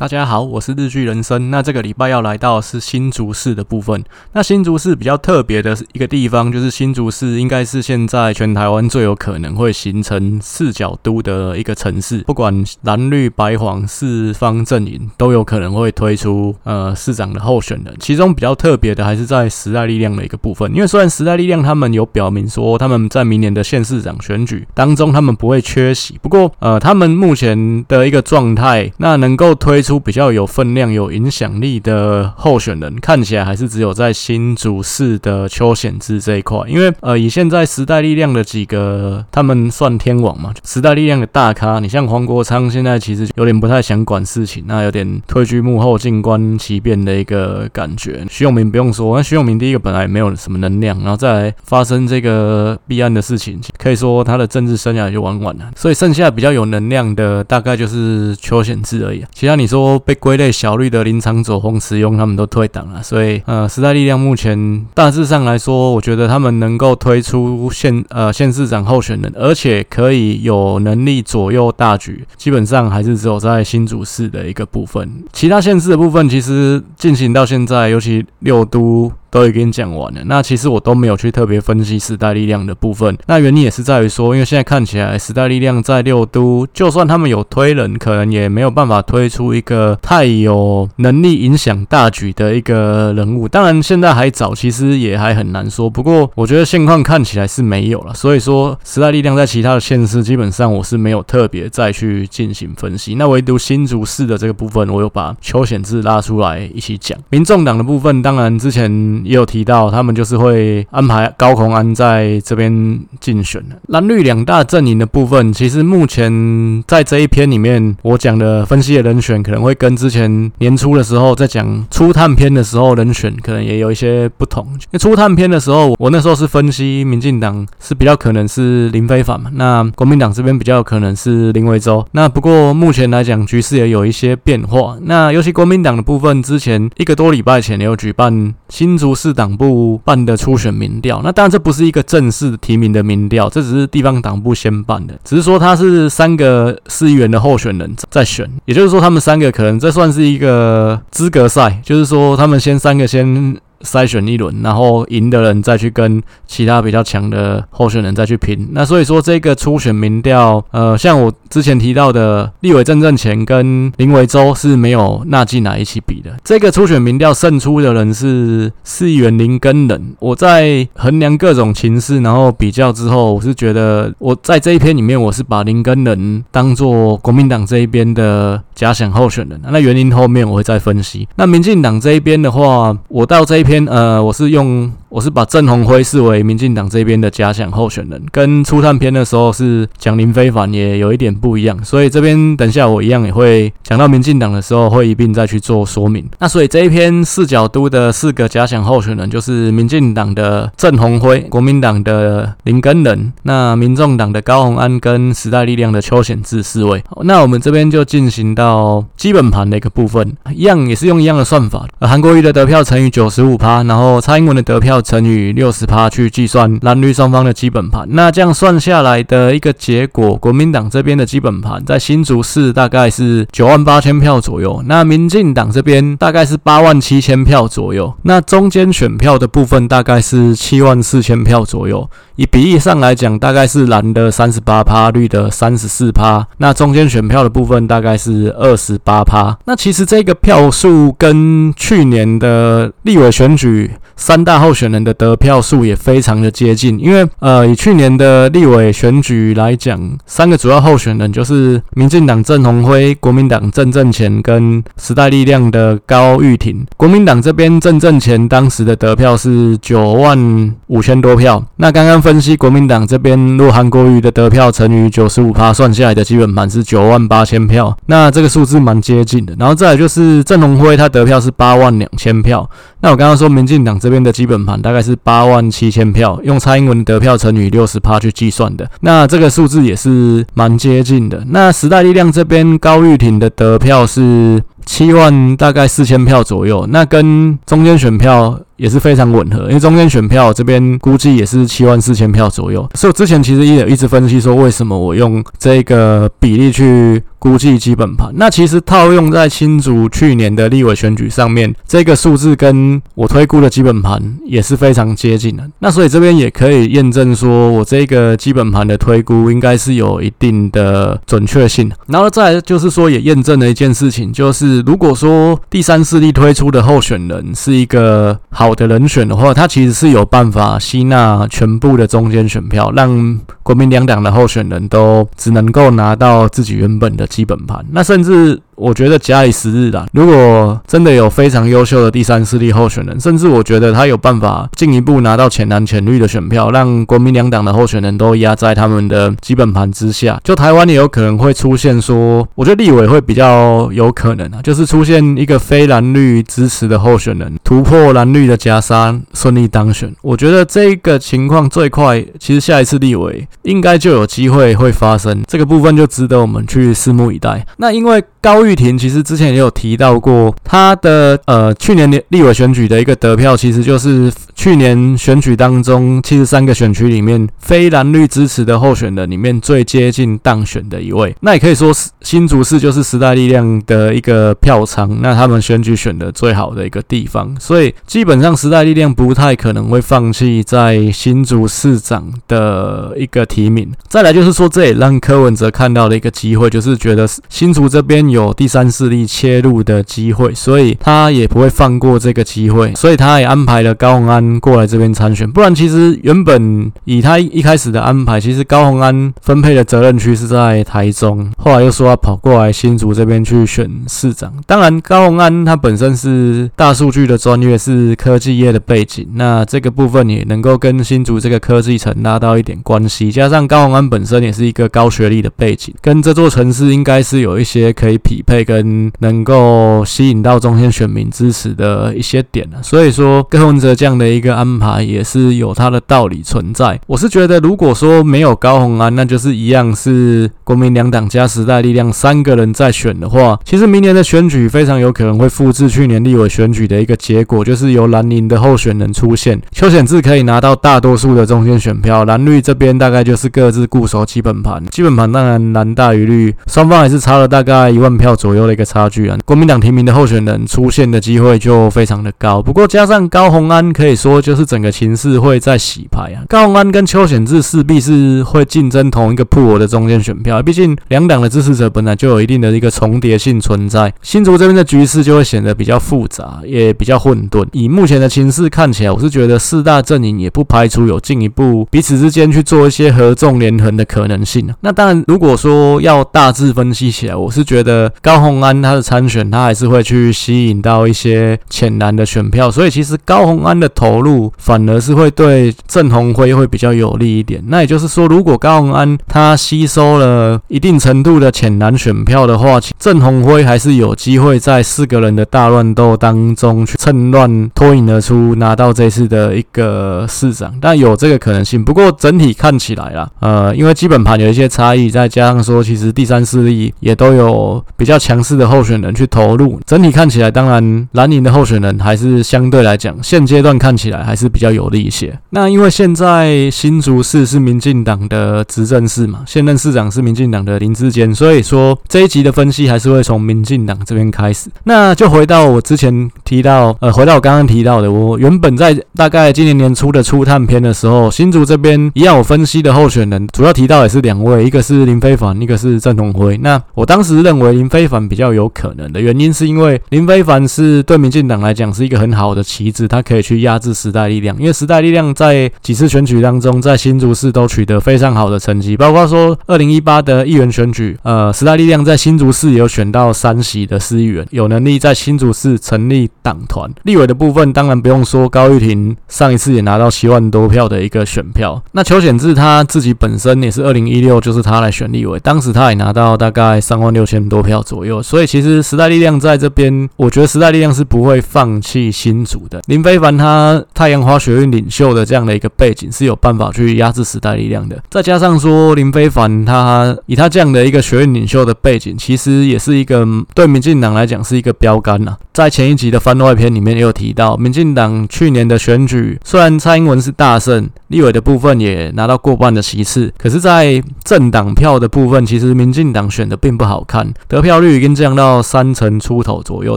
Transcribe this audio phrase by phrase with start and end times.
[0.00, 1.50] 大家好，我是日剧人生。
[1.50, 4.02] 那这个礼拜要来到是新竹市的部分。
[4.32, 12.22] 那新竹市比较特别的一个地方，就是新竹市应该是现在全台湾最有可能会形成四角都的一个城市。
[12.22, 17.94] 不管蓝绿白黄四方阵营都有可能会推出呃市长的候选人。
[18.00, 29.89] 其中比较特别的还是在时代力量的一个部分，因为虽然时代力量他们有表明说他们在明年的县市长选举当中他们不会缺席，不过呃他们目前的一个状态，那能够推出。
[29.90, 36.60] 出比较有分量、有影响力的候选人，看起来还是只有在新竹市的邱显志这一块。
[36.68, 48.24] 因为呃，以现在时代力量的几个，他们算天王嘛，时代力量的大咖，你像黄国昌，现在其实有点不太想管事情，那有点退居幕后、静观其变的一个感觉。
[48.30, 55.68] 徐永明不用说，那徐永明第一个本来也没有什么能量，然后再来发生这个弊案的事情，可以说他的政治生涯就玩完了。
[55.74, 59.24] 所以剩下比较有能量的，大概就是邱显志而已。
[59.34, 59.79] 其他你说。
[59.98, 79.10] 被归类小绿的林场佐、洪慈庸他们都退党了，所以呃，时代力量目前大致上来说，我觉得他们能够推出县呃县市长候选人，而且可以有能力左右大局，基本上还是只有在新竹市的一个部分，其他县市的部分其实进行到现在，尤其六都。
[79.30, 83.16] 都已经讲完了，那其实我都没有去特别分析时代力量的部分。
[83.26, 93.46] 那原因也是在于说，因为现在看起来时代力量在六都，就算他们有推人，可能也没有办法推出一个太有能力影响大局的一个人物。
[93.46, 95.88] 当然现在还早，其实也还很难说。
[95.88, 103.14] 不过我觉得现况看起来是没有了，所以说时代力量在其他的县市，基本上我是没有特别再去进行分析。
[103.14, 107.16] 那唯独新竹市的这个部分，我有把邱显志拉出来一起讲。
[107.30, 109.19] 民众党的部分，当然之前。
[109.24, 113.76] 也有提到，他们就是会安排高虹安在这边竞选的。
[113.88, 124.66] 蓝绿两大阵营的部分，其实目前在这一篇里面，我讲的分析的人选可能会跟之前年初的时候在讲初探篇的时候人选可能也有一些不同。
[124.66, 132.04] 因为初探篇的时候，我那时候是分析民进党是比较可能是林飞凡嘛，那国民党这边比较可能是林维洲。
[132.12, 134.96] 那不过目前来讲，局势也有一些变化。
[135.02, 139.09] 那尤其国民党的部分，之前一个多礼拜前也有举办新竹。
[139.10, 153.58] 不是党部办的初选民调，那当然这不是一个正式提名的民调，这只是地方党部先办的，只是说他是三个市议员的候选人在选，也就是说他们三个可能这算是一个资格赛，就是说他们先三个先。
[153.82, 158.68] 筛选一轮，然后赢的人再去跟其他比较强的候选人再去拼。
[158.72, 166.30] 那所以说这个初选民调，呃，像我之前提到的立委郑正前跟林维洲是没有纳进来一起比的。
[166.44, 170.14] 这个初选民调胜出的人是市议员林根仁。
[170.18, 179.60] 我在衡量各种情势，然后比较之后，我是觉得我在这一篇里面，我是把林根仁当做国民党这一边的假想候选人。
[179.70, 181.26] 那原因后面我会再分析。
[181.36, 183.86] 那民进党这一边的话，我到这一篇。
[183.86, 196.26] 呃，我是用我是把郑鸿辉视为民进党这边的假想候选人，跟初探篇的时候是讲林非凡也有一点不一样，所以这边等下我一样也会讲到民进党的时候会一并再去做说明。
[196.38, 207.02] 那所以这一篇四角都的四个假想候选人就是民进党的郑鸿辉、国民党的林根仁、那民众党的高虹安跟时代力量的邱显智四位。
[207.24, 213.60] 那我们这边就进行到基本盘的一个部分，一样也是用一样的算法，韩国瑜的得票乘以九十五。
[213.60, 232.08] 趴，然后蔡英文的得票乘以六十趴去计算蓝绿双方的基本盘，那这样算下来的一个结果，国民党这边的基本盘在新竹市大概是九万八千票左右，那民进党这边大概是八万七千票左右，那中间选票的部分大概是七万四千票左右。
[232.36, 236.46] 以比例上来讲，大概是蓝的三十八趴，绿的三十四趴。
[236.56, 239.58] 那中间选票的部分大概是二十八趴。
[239.66, 247.00] 那其实这个票数跟去年的立委选举三大候选人的得票数也非常的接近。
[247.00, 256.84] 因为呃，以去年的立委选举来讲，三个主要候选人就是民进党郑鸿辉、国民党郑正前跟时代力量的高玉婷。
[256.96, 261.64] 国民党这边郑正前当时的得票是九万五千多票。
[261.76, 262.40] 那刚刚分。
[262.40, 269.54] 析国民党这边，若韩国瑜的得票乘以九十五趴，算下来的基本盘是九万八千票，那这个数字蛮接近的。
[269.58, 272.68] 然后再来就是郑鸿辉，他得票是八万两千票。
[273.02, 281.42] 那我刚刚说民进党这边的基本盘大概是八万七千票，用蔡英文得票乘以六十趴去计算的，那这个数字也是蛮接近的。
[281.48, 288.60] 那时代力量这边高玉婷的得票是七万大概四千票左右，那跟中间选票。
[288.80, 297.22] 也是非常吻合，因为中间选票这边估计也是七万四千票左右，所以我之前其实也有一直分析说，为什么我用这个比例去。
[297.40, 305.64] 估计基本盘，那其实套用在新竹去年的立委选举上面，这个数字跟我推估的基本盘也是非常接近的。
[305.78, 311.90] 那所以这边也可以验证说，我这个基本盘的推估应该是有一定的准确性。
[312.08, 327.26] 然后再就是说，也验证了一件事情，就是如果说第三势力推出的候选人是一个好我的人选的话，他其实是有办法吸纳全部的中间选票，让国民两党的候选人都只能够拿到自己原本的。
[327.26, 328.60] 基本盘，那甚至。
[328.80, 350.10] 我觉得假以时日啦，如果真的有非常优秀的第三势力候选人，甚至我觉得他有办法进一步拿到浅蓝浅绿的选票，让国民两党的候选人都压在他们的基本盘之下，就台湾也有可能会出现说，我觉得立委会比较有可能啊，就是出现一个非蓝绿支持的候选人突破蓝绿的夹杀，顺利当选。
[350.22, 357.66] 我觉得这个情况最快，其实下一次立委应该就有机会会发生，这个部分就值得我们去拭目以待。
[357.76, 371.34] 那因为高玉玉婷其实之前也有提到过，他的呃去年立委选举的一个得票，其实就是去年选举当中七十三个选区里面非蓝绿支持的候选人里面最接近当选的一位。
[371.40, 383.90] 那也可以说新竹市就是时代力量的一个票仓，那他们选举选的最好的一个地方，所以基本上时代力量不太可能会放弃在新竹市长的一个提名。
[384.06, 388.20] 再来就是说，这也让柯文哲看到了一个机会，就是觉得新竹这边。
[388.20, 395.50] 有第三势力切入的机会，所以他也不会放过这个机会，所以他也安排了高宏安过来这边参选。
[395.50, 404.52] 不然，其实原本以他一开始的安排，其实高宏安分配的责任区是在台中，后来又说要跑过来新竹这边去选市长。
[404.66, 413.32] 当然，高宏安他本身是大数据的专业，是科技业的背景，那这个部分也能够跟新竹这个科技城拉到一点关系。
[413.32, 418.20] 加上高宏安本身也是一个高学历的背景，跟这座城市应该是有一些可以。
[418.22, 427.00] 匹配跟能够吸引到中间选民支持的一些点，所以说柯文哲这样的一个安排也是有它的道理存在。
[427.06, 452.62] 我是觉得，如果说没有高虹安，那就是一样是国民两党加时代力量三个人在选的话，其实明年的选举非常有可能会复制去年立委选举的一个结果，就是由蓝营的候选人出现，邱显智可以拿到大多数的中间选票，蓝绿这边大概就是各自固守基本盘，基本盘当然蓝大于绿，双方还是差了大概一万票左右的一个差距啊，国民党提名的候选人出现的机会就非常的高。
[452.62, 456.44] 不过加上高虹安，可以说就是整个情势会在洗牌啊。
[456.48, 464.12] 高虹安跟邱显志势必是会竞争同一个铺额的中间选票，毕竟两党的支持者本来就有一定的一个重叠性存在。
[464.22, 467.66] 新竹这边的局势就会显得比较复杂，也比较混沌。
[467.72, 474.74] 以目前的情势看起来，我是觉得四大阵营也不排除有进一步彼此之间去做一些合纵连横的可能性啊。
[474.80, 478.30] 那当然，如果说要大致分析起来，我是觉得高。
[478.30, 487.60] 高虹安他的参选，他还是会去吸引到一些浅蓝的选票，所以其实高虹安的投入反而是会对郑鸿辉会比较有利一点。
[487.66, 500.72] 那也就是说，如果高虹安他吸收了一定程度的浅蓝选票的话，郑鸿辉还是有机会在四个人的大乱斗当中去趁乱脱颖而出，拿到这次的一个市长。
[500.80, 501.84] 但有这个可能性。
[501.84, 508.20] 不过整体看起来啦，呃，因为基本盘有一些差异，再加上说，其实第三势力也都有比较比较。
[508.20, 515.36] 强势的候选人去投入，整体看起来，当然蓝营的候选人还是相对来讲，现阶段看起来还是比较有利一些。
[515.48, 524.68] 那因为现在新竹市是民进党的执政市嘛，现任市长是民进党的林智坚，所以说这一集的分析还是会从民进党这边开始。
[524.84, 536.58] 那就回到我之前提到，呃，回到我刚刚提到的，我原本在大概今年年初的初探篇的时候，新竹这边一样我分析的候选人，主要提到也是两位，一个是林飞凡，一个是郑同辉。
[536.58, 538.30] 那我当时认为林非凡。
[538.30, 544.56] 比较有可能的原因，是因为林非凡是对民进党来讲是一个很好的棋子，他可以去压制时代力量。
[544.56, 556.88] 因为时代力量在几次选举当中，在新竹市都取得非常好的成绩，包括说二零一八的议员选举，呃，时代力量在新竹市也有选到三席的市议员，有能力在新竹市成立党团。
[557.02, 561.82] 立委的部分当然不用说，高玉婷上一次也拿到七万多票的一个选票。
[561.92, 568.22] 那邱显志他自己本身也是二零一六就是他来选立委，当时他也拿到大概三万六千多票左右。
[568.22, 572.80] 所以其实时代力量在这边，我觉得时代力量是不会放弃新竹的。
[572.86, 578.00] 林非凡他太阳花学院领袖的这样的一个背景是有办法去压制时代力量的。
[578.08, 585.36] 再加上说林非凡他以他这样的一个学院领袖的背景，其实也是一个对民进党来讲是一个标杆呐。
[585.52, 599.96] 在前一集的番外篇里面也有提到，民进党去年的选举虽然蔡英文是大胜，立委的部分也拿到过半的席次，可是，在政党票的部分，其实民进党选的并不好看，得票率已经降到三成出头左右，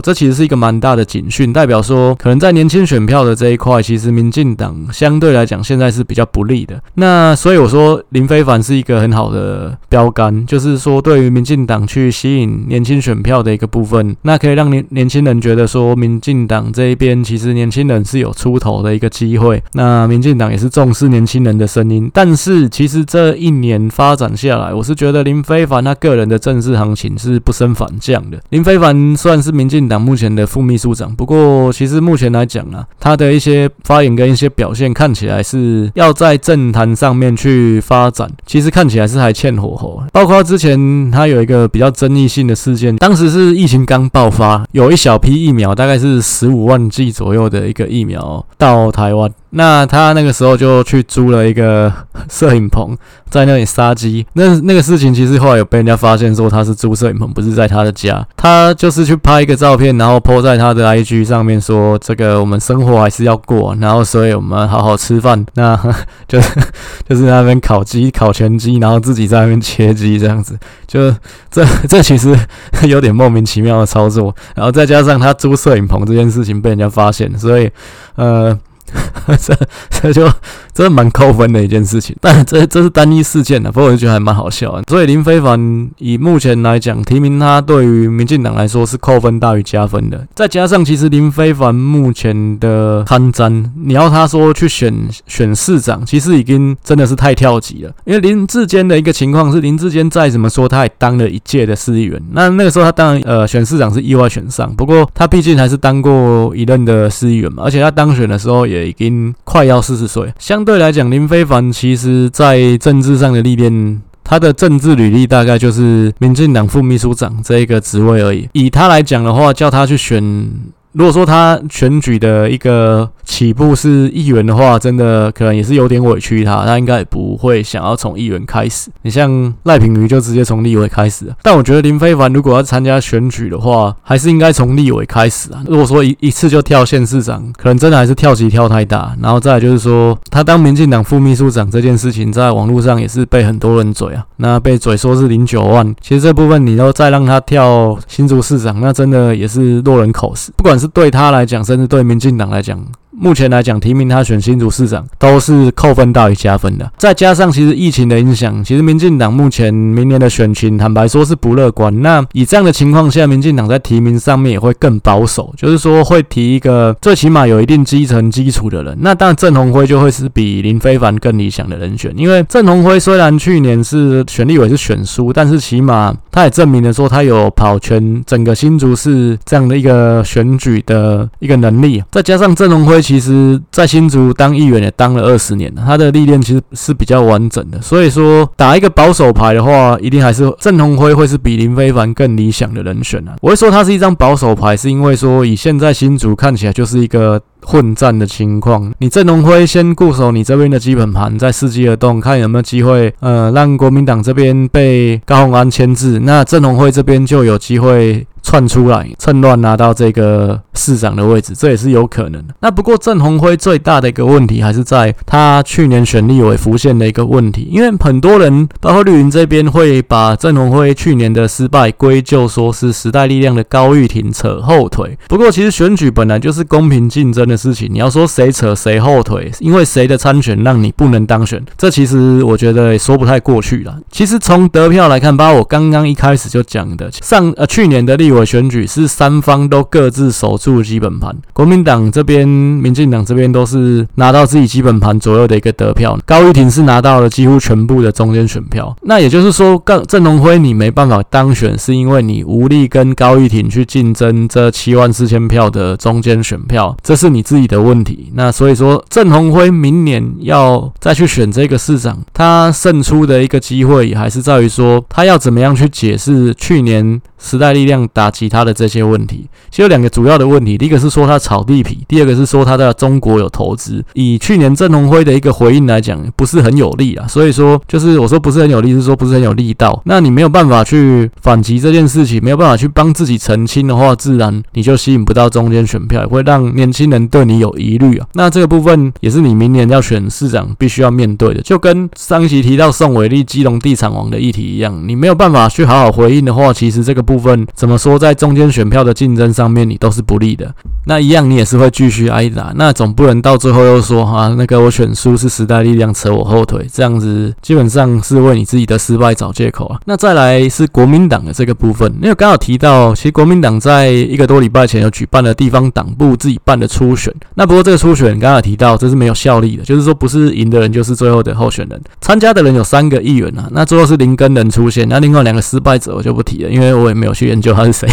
[0.00, 6.82] 这其实是一个蛮大的警讯，代表说可能在年轻选票的这一块，其实民进党相对来讲现在是比较不利的。
[6.94, 19.62] 那所以我说林非凡是一个很好的标杆，就是说对于民进党去吸引年轻选票的一个部分，那可以让年年轻人觉得说，民进党这一边其实年轻人是有出头的一个机会。
[19.74, 28.38] 那民进党也是重视是年轻人的声音，但是其实这一年发展下来，我是觉得林非凡他个人的政治行情是不升反降的。
[28.48, 40.02] 林非凡算是民进党目前的副秘书长，不过其实目前来讲啊，他的一些发言跟一些表现看起来是要在政坛上面去发展，其实看起来是还欠火候。
[40.12, 49.30] 包括之前他有一个比较争议性的事件，当时是疫情刚爆发，有一小批疫苗，大概是十五万剂左右的一个疫苗到台湾。
[49.56, 51.92] 那他那个时候就去租了一个
[52.30, 52.96] 摄影棚，
[53.28, 54.24] 在那里杀鸡。
[54.34, 58.24] 那那个事情其实后来有被人家发现，说他是租摄影棚，不是在他的家。
[58.36, 65.44] 他就是去拍一个照片，然后 po 在他的 IG 上面，说这个我们生活还是要过，然后所以我们好好吃饭。
[65.54, 65.76] 那
[66.28, 66.60] 就是
[67.08, 70.56] 就是那边烤鸡、烤全鸡，然后自己在那边切鸡这样子。
[70.86, 71.12] 就
[71.50, 72.36] 这这其实
[72.86, 74.34] 有点莫名其妙的操作。
[74.54, 77.68] 然后再加上他租摄影棚这件事情被人家发现，所以
[78.14, 78.56] 呃。
[79.40, 79.56] 这
[79.90, 80.30] 这就
[80.74, 84.82] 真的蛮扣分的一件事情，但这这是单一事件的，不过我就觉得还蛮好笑的。
[84.88, 90.26] 所以林非凡以目前来讲，提名他对于民进党来说是扣分大于加分的。
[90.34, 94.94] 再加上其实林非凡目前的参战，你要他说去选
[95.26, 97.92] 选市长，其实已经真的是太跳级了。
[98.04, 108.73] 因为林志坚的一个情况是，林志坚再怎么说他也当了一届的市议员，那那个时候他当然呃选市长是意外选上，不过他毕竟还是当过一任的市议员嘛，而且他当选的时候也。
[108.74, 118.48] 也已经快要四十岁，相对来讲，林非凡其实在政治上的历练，他的政治履历大概就是民进党副秘书长这一个职位而已。
[118.52, 120.50] 以他来讲的话，叫他去选，
[120.94, 123.08] 如果说他选举的一个。
[123.26, 128.90] 起步是议员的话，真的可能也是有点委屈他，他应该也不会想要从议员开始。
[129.00, 135.64] 你像赖品妤就直接从立委开始，但我觉得林非凡如果要参加选举的话，还是应该从立委开始啊。
[135.66, 139.16] 如果说一一次就跳县市长，可能真的还是跳级跳太大。
[139.18, 150.52] 然后再就是说，他当民进党副秘书长这件事情，在网络上也是被很多人嘴啊，那被嘴说是零九万，其实这部分你都再让他跳新竹市长，那真的也是落人口实。
[150.56, 152.84] 不管是对他来讲，甚至对民进党来讲。
[153.16, 156.90] 目前来讲，提名他选新竹市长都是扣分大于加分的。
[156.98, 162.02] 再加上其实疫情的影响，其实民进党目前明年的选情，坦白说是不乐观。
[162.02, 168.96] 那以这样的情况下，民进党在提名上面也会更保守，就是说会提一个最起码有一定基层基础的人。
[169.00, 182.02] 那当然郑鸿辉就会是比林非凡更理想的人选，因为郑鸿辉虽然去年是选立委是选输，但是起码他也证明了说他有跑全整个新竹市这样的一个选举的一个能力。
[182.10, 183.03] 再加上郑鸿辉。
[183.04, 187.78] 其实，在新竹当议员也当了二十年了，他的历练其实是比较完整的。
[187.82, 193.36] 所以说，打一个保守牌的话，一定还是郑鸿辉会是比林非凡更理想的人选啊。
[193.42, 198.92] 我会说他是一张保守牌，是因为说以现在新竹看起来就是一个混战的情况。
[198.98, 208.26] 你郑鸿辉先固守你这边的基本盘，再伺机而动，看有没有机会，呃，让国民党这边被高虹安牵制，那郑鸿辉这边就有机会。
[208.46, 212.54] 窜出来，趁乱拿到这个市长的位置，这也是有可能的。
[212.60, 225.16] 那不过郑鸿辉最大的一个问题还是在他去年选立委浮现的一个问题，因为很多人包括绿营这边会把郑鸿辉去年的失败归咎说是时代力量的高玉婷扯后腿。
[225.26, 233.98] 不过其实选举本来就是公平竞争的事情，你要说谁扯谁后腿，因为谁的参选让你不能当选，这其实我觉得也说不太过去了。
[234.12, 238.44] 其实从得票来看，包括我刚刚一开始就讲的，上呃去年的立委。
[238.44, 248.94] 选举是三方都各自守住基本盘，国民党这边、民进党这边都是拿到自己基本盘左右的一个得票，高玉婷是拿到了几乎全部的中间选票。
[249.02, 258.30] 那也就是说，郑龙辉你没办法当选，是因为你无力跟高玉婷去竞争这七万四千票的中间选票，这是你自己的问题。
[258.34, 267.20] 那所以说，郑鸿辉明年要再去选这个市长，他胜出的一个机会还是在于说，他要怎么样去解释去年。
[267.38, 274.04] 时代力量打击他的这些问题，其实有两个主要的问题，第一个是说他炒地皮，第二个是说他在中国有投资。
[274.14, 280.00] 以去年郑鸿辉的一个回应来讲，不是很有力啊，所以说就是我说不是很有力，是说不是很有力道。
[280.04, 288.26] 那你没有办法去反击这件事情，没有办法去帮自己澄清的话，自然你就吸引不到中间选票，也会让年轻人对你有疑虑啊。
[288.34, 300.72] 那这个部分也是你明年要选市长必须要面对的，就跟上一集提到宋伟立基隆地产王的议题一样，你没有办法去好好回应的话，其实这个部分怎么说，在中间选票的竞争上面，你都是不利的。
[301.06, 302.72] 那一样，你也是会继续挨打。
[302.76, 310.00] 那总不能到最后又说哈，那个我选输是时代力量扯我后腿，这样子基本上是为你自己的失败找借口啊。
[310.06, 317.34] 那再来是国民党的这个部分，因为刚好提到，其实国民党在一个多礼拜前有举办了地方党部自己办的初选。
[317.54, 322.00] 那不过这个初选刚刚提到，这是没有效力的，就是说不是赢的人就是最后的候选人。
[322.20, 328.08] 参加的人有三个议员啊，那最后是林根仁出现，那另外两个失败者我就不提了，因为我没有去研究他是谁。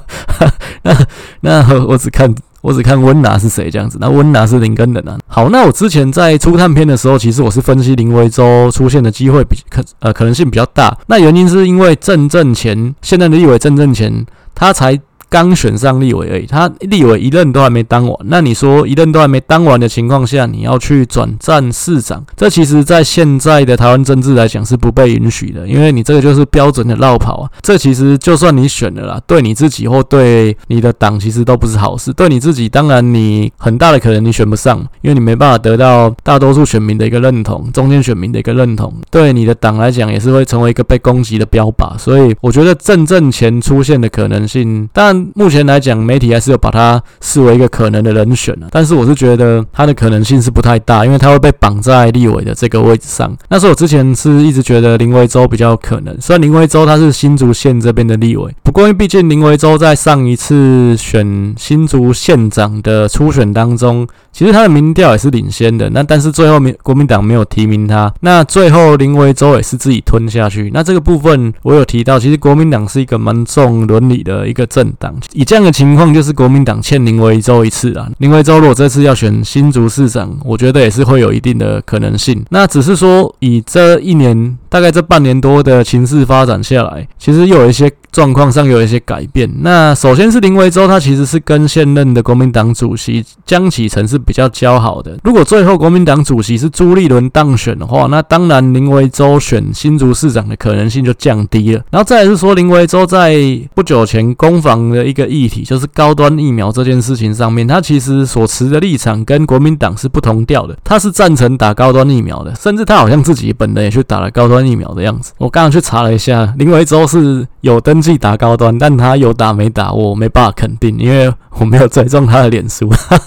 [0.82, 1.06] 那
[1.40, 5.18] 那我只看我只看温拿是谁这样子，那温拿是林根的呢。
[5.26, 10.96] 好，那我之前在初探片的时候，其实我是分析林维洲出现的机会比可呃可能性比较大。
[11.06, 14.98] 那原因是因为郑正前现在的立委郑正前他才。
[15.34, 18.16] 刚选上立委而已，他立委一任都还没当完。
[18.26, 27.50] 那你说一任都还没当完的情况下，你要去转战市长，这其实在现在的台湾政治来讲是不被允许的，因为你这个就是标准的落跑啊。
[27.62, 32.12] 这其实就算你选了啦，对你自己或对你的党其实都不是好事。
[32.12, 38.94] 对你自己，当然你很大的可能你选不上，因为你没办法得到大多数选民的一个认同，中间选民的一个认同。
[39.10, 41.98] 对你的党来讲，也是会成为一个被攻击的标靶。
[41.98, 53.34] 所以我觉得郑正前出现的可能性，但目前来讲，媒体还是有把他视为一个可能的人选啊，但是我是觉得他的可能性是不太大，因为他会被绑在立委的这个位置上。
[53.48, 65.90] 那是我之前是一直觉得林维洲比较可能，虽然林维洲他是新竹县这边的立委，不过因为毕竟林维洲在上一次选新竹县长的初选当中，其实他的民调也是领先的。
[65.90, 70.70] 那但是最后民国民党没有提名他，那最后林维洲也是自己吞下去。
[70.72, 75.03] 那这个部分我有提到，其实国民党是一个蛮重伦理的一个政党。
[75.32, 78.08] 以这样的情况，就是国民党欠林维洲一次啊。
[78.18, 82.44] 林维洲如果这次要选新竹市长，我觉得也是会有一定的可能性。
[82.50, 87.90] 那只是说，以这一年，大概这半年多的情势发展下来，其实又有一些。
[88.14, 89.52] 状况上有一些改变。
[89.62, 95.18] 那首先是林维洲，他其实是跟现任的国民党主席江启臣是比较交好的。
[95.24, 101.82] 如果最后国民党主席是朱立伦当选的话，那当然林维洲选新竹市长的可能性就降低了。
[101.90, 103.36] 然后再来是说，林维洲在
[103.74, 110.76] 不久前攻防的一个议题，就是高端疫苗这件事情上面，他其实所持的立场跟国民党是不同调的。
[110.84, 115.32] 他是赞成打高端疫苗的，甚至他好像自己本人也去打了高端疫苗的样子。
[115.38, 118.04] 我刚刚去查了一下，林维洲是有登。
[118.04, 122.86] 记打高端，但他有打没打，我没办法肯定，因为我没有追踪他的脸书。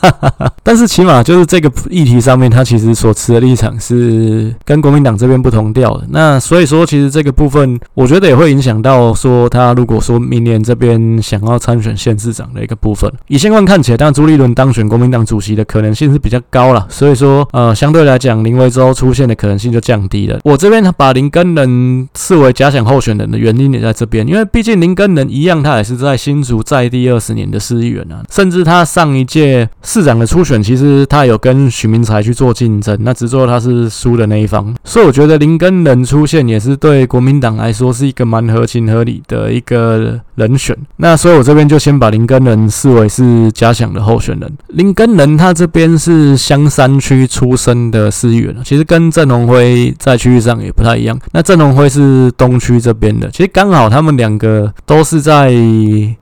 [0.61, 6.05] 但是起码就是这个议题上面，他其实所持的立场是跟国民党这边不同调的。
[6.09, 13.11] 那所以说，其实这个部分，我觉得也会影响到说他如果说明年这边想要参选县市长的一个部分。
[13.27, 16.85] 以现况看起来，当然朱立伦当选国民党主席的可能性是比较高了。
[16.89, 20.39] 所以说，呃，相对来讲，林维洲出现的可能性就降低了。
[20.43, 24.77] 我这边把林根仁视为假想候选人的原因也在这边，因为毕竟。
[24.77, 40.77] 林根仁一样，他也是在新竹在地二十年的市议员啊，甚至他上一届市长的初选，其实他有跟许明才去做竞争，那只做他是输的那一方，所以我觉得林根仁出现也是对国民党来说是一个蛮合情合理的一个人选。
[40.97, 44.51] 那所以我这边就先把林根仁视为是假想的候选人。
[44.67, 51.19] 林根仁他这边是香山区出生的市议员，其实跟郑鸿辉在区域上也不太一样。
[51.31, 54.73] 那郑鸿辉是东区这边的，其实刚好他们两个。
[54.85, 55.49] 都是在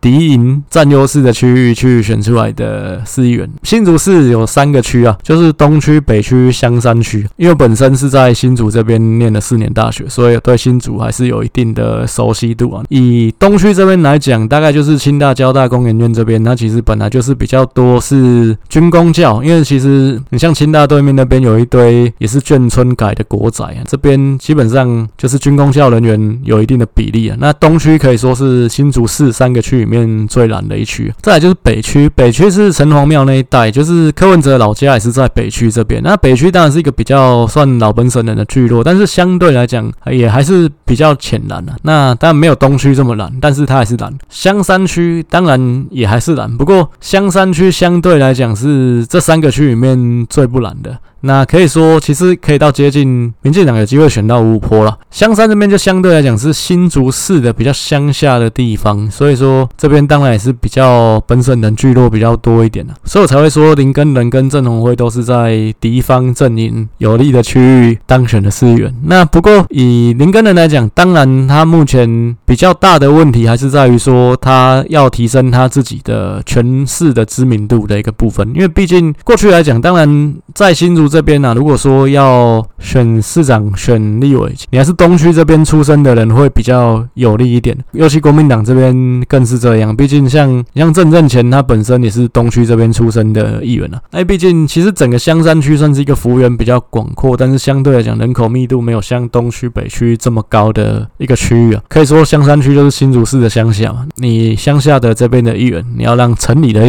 [0.01, 3.49] 敌营占优势的区域去选出来的市议员。
[3.63, 7.27] 新竹市有三个区啊，就是东区、北区、香山区。
[7.37, 12.83] 因为本身是在新竹这边念了四年大学，所以对新竹还是有一定的熟悉度啊。
[12.89, 19.43] 以东区这边来讲，大概就是清大、交大、工研院这边，那其实本来就是比较多是军工教。
[19.43, 27.37] 因为其实你像清大对面那边有一堆也是眷村改的国宅啊，这边基本上就是军工教人员有一定的比例啊。
[27.39, 28.35] 那东区可以说。
[28.35, 36.03] 是新竹市三个区里面最蓝的一区，再来就是北区，北区是城隍庙那一带，就是柯文哲老家也是在北区这边。
[36.03, 41.73] 那北区当然是一个比较算老本省人的聚落，但是相对来讲也还是比较浅蓝的。
[41.83, 44.13] 那当然没有东区这么蓝，但是它还是蓝。
[44.27, 50.99] 香山区当然也还是蓝，不过香山区相对来讲是这三个区里面最不蓝的。
[51.25, 54.97] 那可以说其实可以到接近民进党有机会选到五五波了。
[55.09, 68.93] 香山这边就相对来讲是新竹市的比较乡下的地方，所以说这边当然也是比较本省人聚落比较多一点的，所以我才会说林根仁跟郑红辉都是在敌方阵营有利的区域当选的市议员。
[69.03, 89.95] 那不过以林根仁来讲，当然他目前比较大的问题还是在于说他要提升他自己的全市的知名度的一个部分，因为毕竟过去来讲，当然在新竹这边呢、啊，如果说要选市长、选立委，你还是东区这边出身的人会比较有利一点，尤其国民党这边更是这样。
[89.95, 94.01] 毕竟像像郑正前，他本身也是东区这边出身的议员啊。
[94.11, 101.81] 哎，毕竟其实整个香山区算是一个幅员比较广阔，但是相对来讲人口密度没有像东区、北区这么高的一个区域啊。
[101.87, 104.05] 可以说香山区就是新竹市的乡下嘛。
[104.17, 106.81] 你乡下的这边的议员，你要让城里的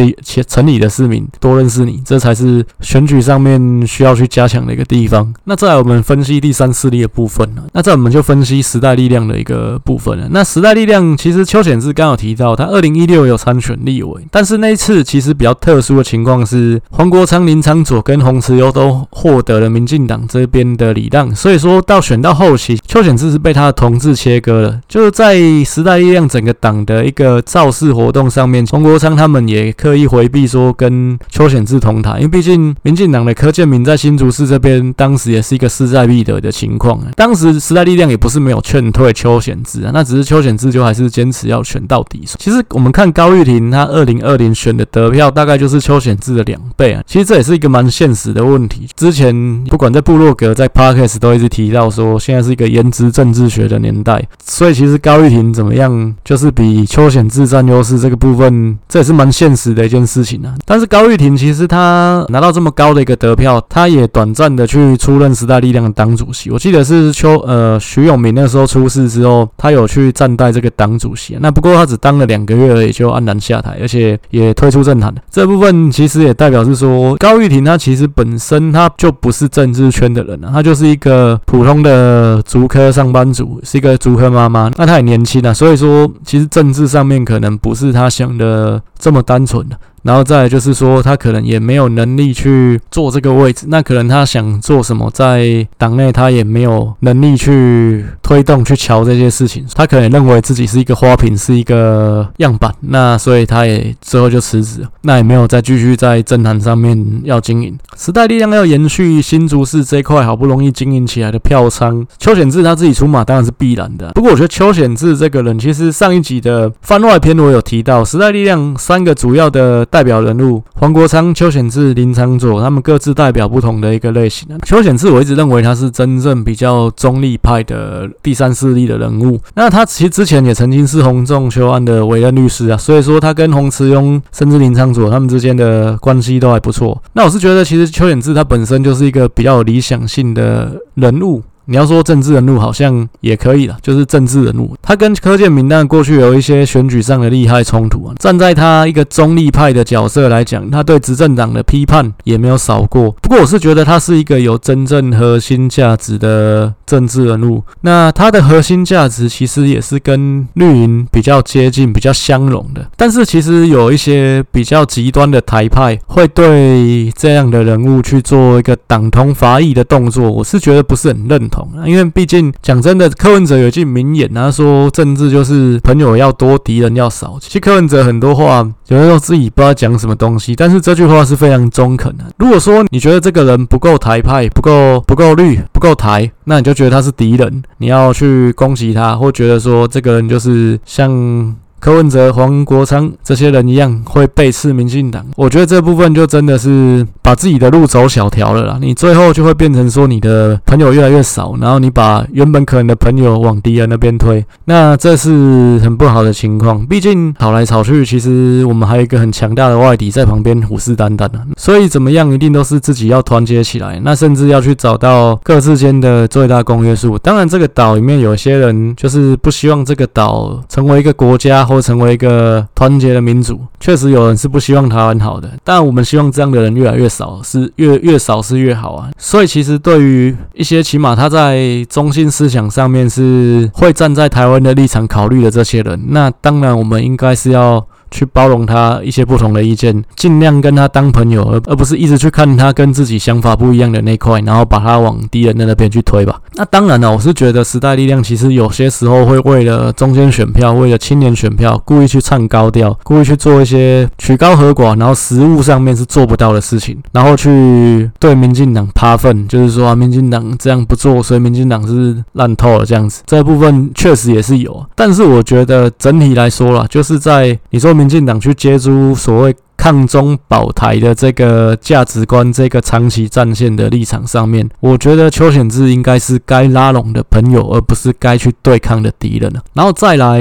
[0.45, 5.33] 城里的市民多认识你，这才是选举上面需要去加强的一个地方。
[5.45, 7.63] 那再来我们分析第三势力的部分呢？
[7.73, 10.27] 那再我们就分析时代力量的一个部分了。
[10.31, 24.79] 那时代力量其实邱显志刚有提到，他二零一六有参选立委，但是那一次其实比较特殊的情况是黄国昌、林昶佐跟洪慈优都获得了民进党这边的礼让，所以说到选到后期，邱显志是被他的同志切割了。
[24.87, 36.97] 就是在时代力量整个党的一个造势活动上面，黄国昌他们也刻意回避说跟邱显志同台，因为毕竟民进党的柯建铭在新竹市这边当时也是一个势在必得的情况。
[37.13, 42.23] 当时时代力量也不是没有劝退邱显志啊，那只是邱显志就还是坚持要选到底。
[42.39, 47.03] 其实我们看高玉婷，她二零二零选的得票大概就是邱显志的两倍啊。
[47.05, 48.87] 其实这也是一个蛮现实的问题。
[48.95, 60.55] 之前不管在部落格、在 Parkes 都一直提到说，现在是一个颜值政治学的年代，所以其实高玉婷怎么样，就是比邱显志占优势这个部分，这也是蛮现实的一件事情啊。
[60.65, 66.49] 但是高玉婷其实她拿到这么高的一个得票，她也短暂的去出任时代力量的党主席。
[66.51, 71.37] 我记得是邱呃徐永明那时候出事之后，他有去暂代这个党主席。
[71.39, 75.13] 那不过他只当了两个月而已，就黯然下台，而且也退出政坛。
[75.31, 84.71] 这部分其实也代表是说，高玉婷她其实本身她就不是政治圈的人啊，她就是一个普通的竹科上班族，是一个竹科妈妈。
[84.77, 89.77] 那她也年轻啊，所以说其实政治上面可能不是她想的这么单纯的。
[90.07, 99.65] 然后再就是说，他可能也没有能力去做这个位置，那可能他想做什么，在党内他也没有能力去推动、去瞧这些事情。
[99.75, 107.77] 他可能认为自己是一个花瓶，是一个样板，那所以他也之后就辞职，那也没有再继续在政坛上面要经营。
[107.97, 114.11] 时代力量要延续新竹市这一块好不容易经营起来的票仓，邱显智他自己出马当然是必然的。
[114.11, 119.85] 不过我觉得邱显智这个人，其实上一集的番外篇我有提到，时代力量三个主要的。
[119.97, 124.47] 代表人物黄国昌、邱显志、林昌佐，他们各自代表不同的一个类型。
[124.63, 129.39] 邱显志我一直认为他是真正比较中立派的第三势力的人物。
[129.55, 137.01] 那他其实之前也曾经是洪仲丘案的委任律师啊，所以说他跟洪慈庸甚至林昌佐他们之间的关系都还不错。
[137.13, 141.41] 那我是觉得，其实邱显志他本身就是一个比较有理想性的人物。
[141.69, 148.15] 你要说政治人物好像也可以了，就是政治人物，他跟柯建铭那过去有一些选举上的利害冲突啊。
[148.17, 153.11] 站在他一个中立派的角色来讲，他对执政党的批判也没有少过。
[153.21, 157.61] 不过我是觉得他是一个有真正核心价值的政治人物。
[157.81, 162.89] 那他的核心价值其实也是跟绿营比较接近、比较相容的。
[162.95, 171.56] 但是其实有一些比较极端的台派会对这样的人物去做一个党同伐异的动作，我是觉得不是很认同。
[171.85, 177.37] 因为毕竟讲真的，柯文哲有句名言，他说政治就是朋友要多，敌人要少。
[177.39, 182.23] 其实柯文哲很多话，有的时候自己不知道讲什么东西，但是这句话是非常中肯的。
[182.37, 191.55] 如果说你觉得这个人不够台派，不够不够绿，不够台，那你就觉得他是敌人，你要去攻击他，或觉得说这个人就是像。
[191.79, 198.77] 柯文哲、黄国昌这些人一样会背刺民进党，我觉得这部分就真的是把自己的路走小条了啦。
[198.81, 206.83] 你最后就会变成说你的朋友越来越少，然后你把原本可能的朋友往敌人那边推，那这是很不好的情况。
[206.87, 217.19] 毕竟吵来吵去，其实我们还有一个很强大的外敌在旁边虎视眈眈的，所以怎么样一定都是自己要团结起来，那甚至要去找到各自间的最大公约数。
[217.19, 221.66] 当然，这个岛里面有些人就是不希望这个岛成为一个国家。
[221.67, 229.09] 或成为一个团结的民主，确实有人是不希望台湾好的，但我们希望这样的人越来越少，是越越少是越好啊。
[229.17, 246.39] 所以其实对于一些起码他在中心思想上面是会站在台湾的立场考虑的这些人，那当然我们应该是要去包容他一些不同的意见，尽量跟他当朋友，而而不是一直去看他跟自己想法不一样的那块，然后把他往敌人的那边去推吧。
[246.55, 263.21] 那当然了，我是觉得时代力量其实有些时候会为了中间选票，为了青年选票，故意去唱高调，故意去做一些曲高和寡，然后实务上面是做不到的事情，然后去对民进党趴粪，就是说，民进党这样不做，所以民进党是烂透了这样子。
[263.25, 279.51] 这部分确实也是有，但是我觉得整体来说啦，就是在你说民进党去接触所谓抗中保台的这个价值观、这个长期战线的立场上面，我觉得邱显智应该是该拉拢的朋友，而不是该去对抗的敌人。
[279.73, 280.39] 然后再来，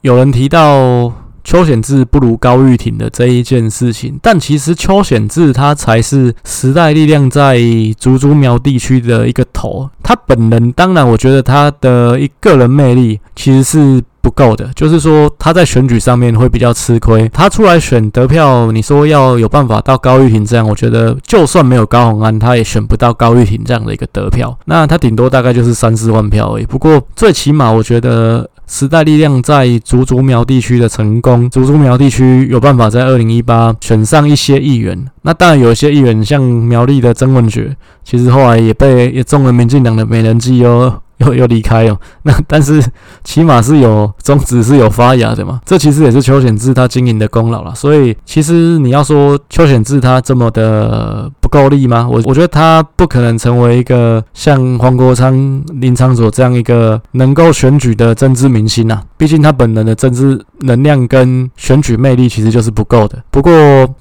[0.00, 1.12] 有人提到。
[1.46, 7.60] 邱显智不如高玉婷的这一件事情，但其实邱显智他才是时代力量在
[8.00, 9.88] 竹竹苗地区的一个头。
[10.02, 17.28] 他本人当然，我觉得他的一个人魅力其实是不够的，就是说他在选举上面会比较吃亏。
[17.28, 24.58] 他出来选得票，你说要有办法到高玉婷这样，我觉得就算没有高虹安，他也选不到高玉婷这样的一个得票。
[24.64, 26.66] 那他顶多大概就是三四万票而已。
[26.66, 28.50] 不过最起码我觉得。
[28.66, 35.06] 时代力量在竹竹苗地区的成功，竹竹苗地区有办法在二零一八选上一些议员。
[35.22, 41.00] 那当然有一些议员，像苗栗的曾文学，其实后来也被也中了民进党的美人计哦。
[41.24, 42.82] 又又离开哦， 那但是
[43.24, 47.74] 起码是有种子是有发芽的嘛，这其实也是邱显志他经营的功劳了。
[47.74, 52.06] 所以其实你要说邱显志他这么的不够力吗？
[52.10, 59.02] 我我觉得他不可能成为一个像黄国昌、林昌佐这样一个能够选举的政治明星啊。
[59.16, 63.22] 毕竟他本人的政治能量跟选举魅力其实就是不够的。
[63.30, 63.52] 不过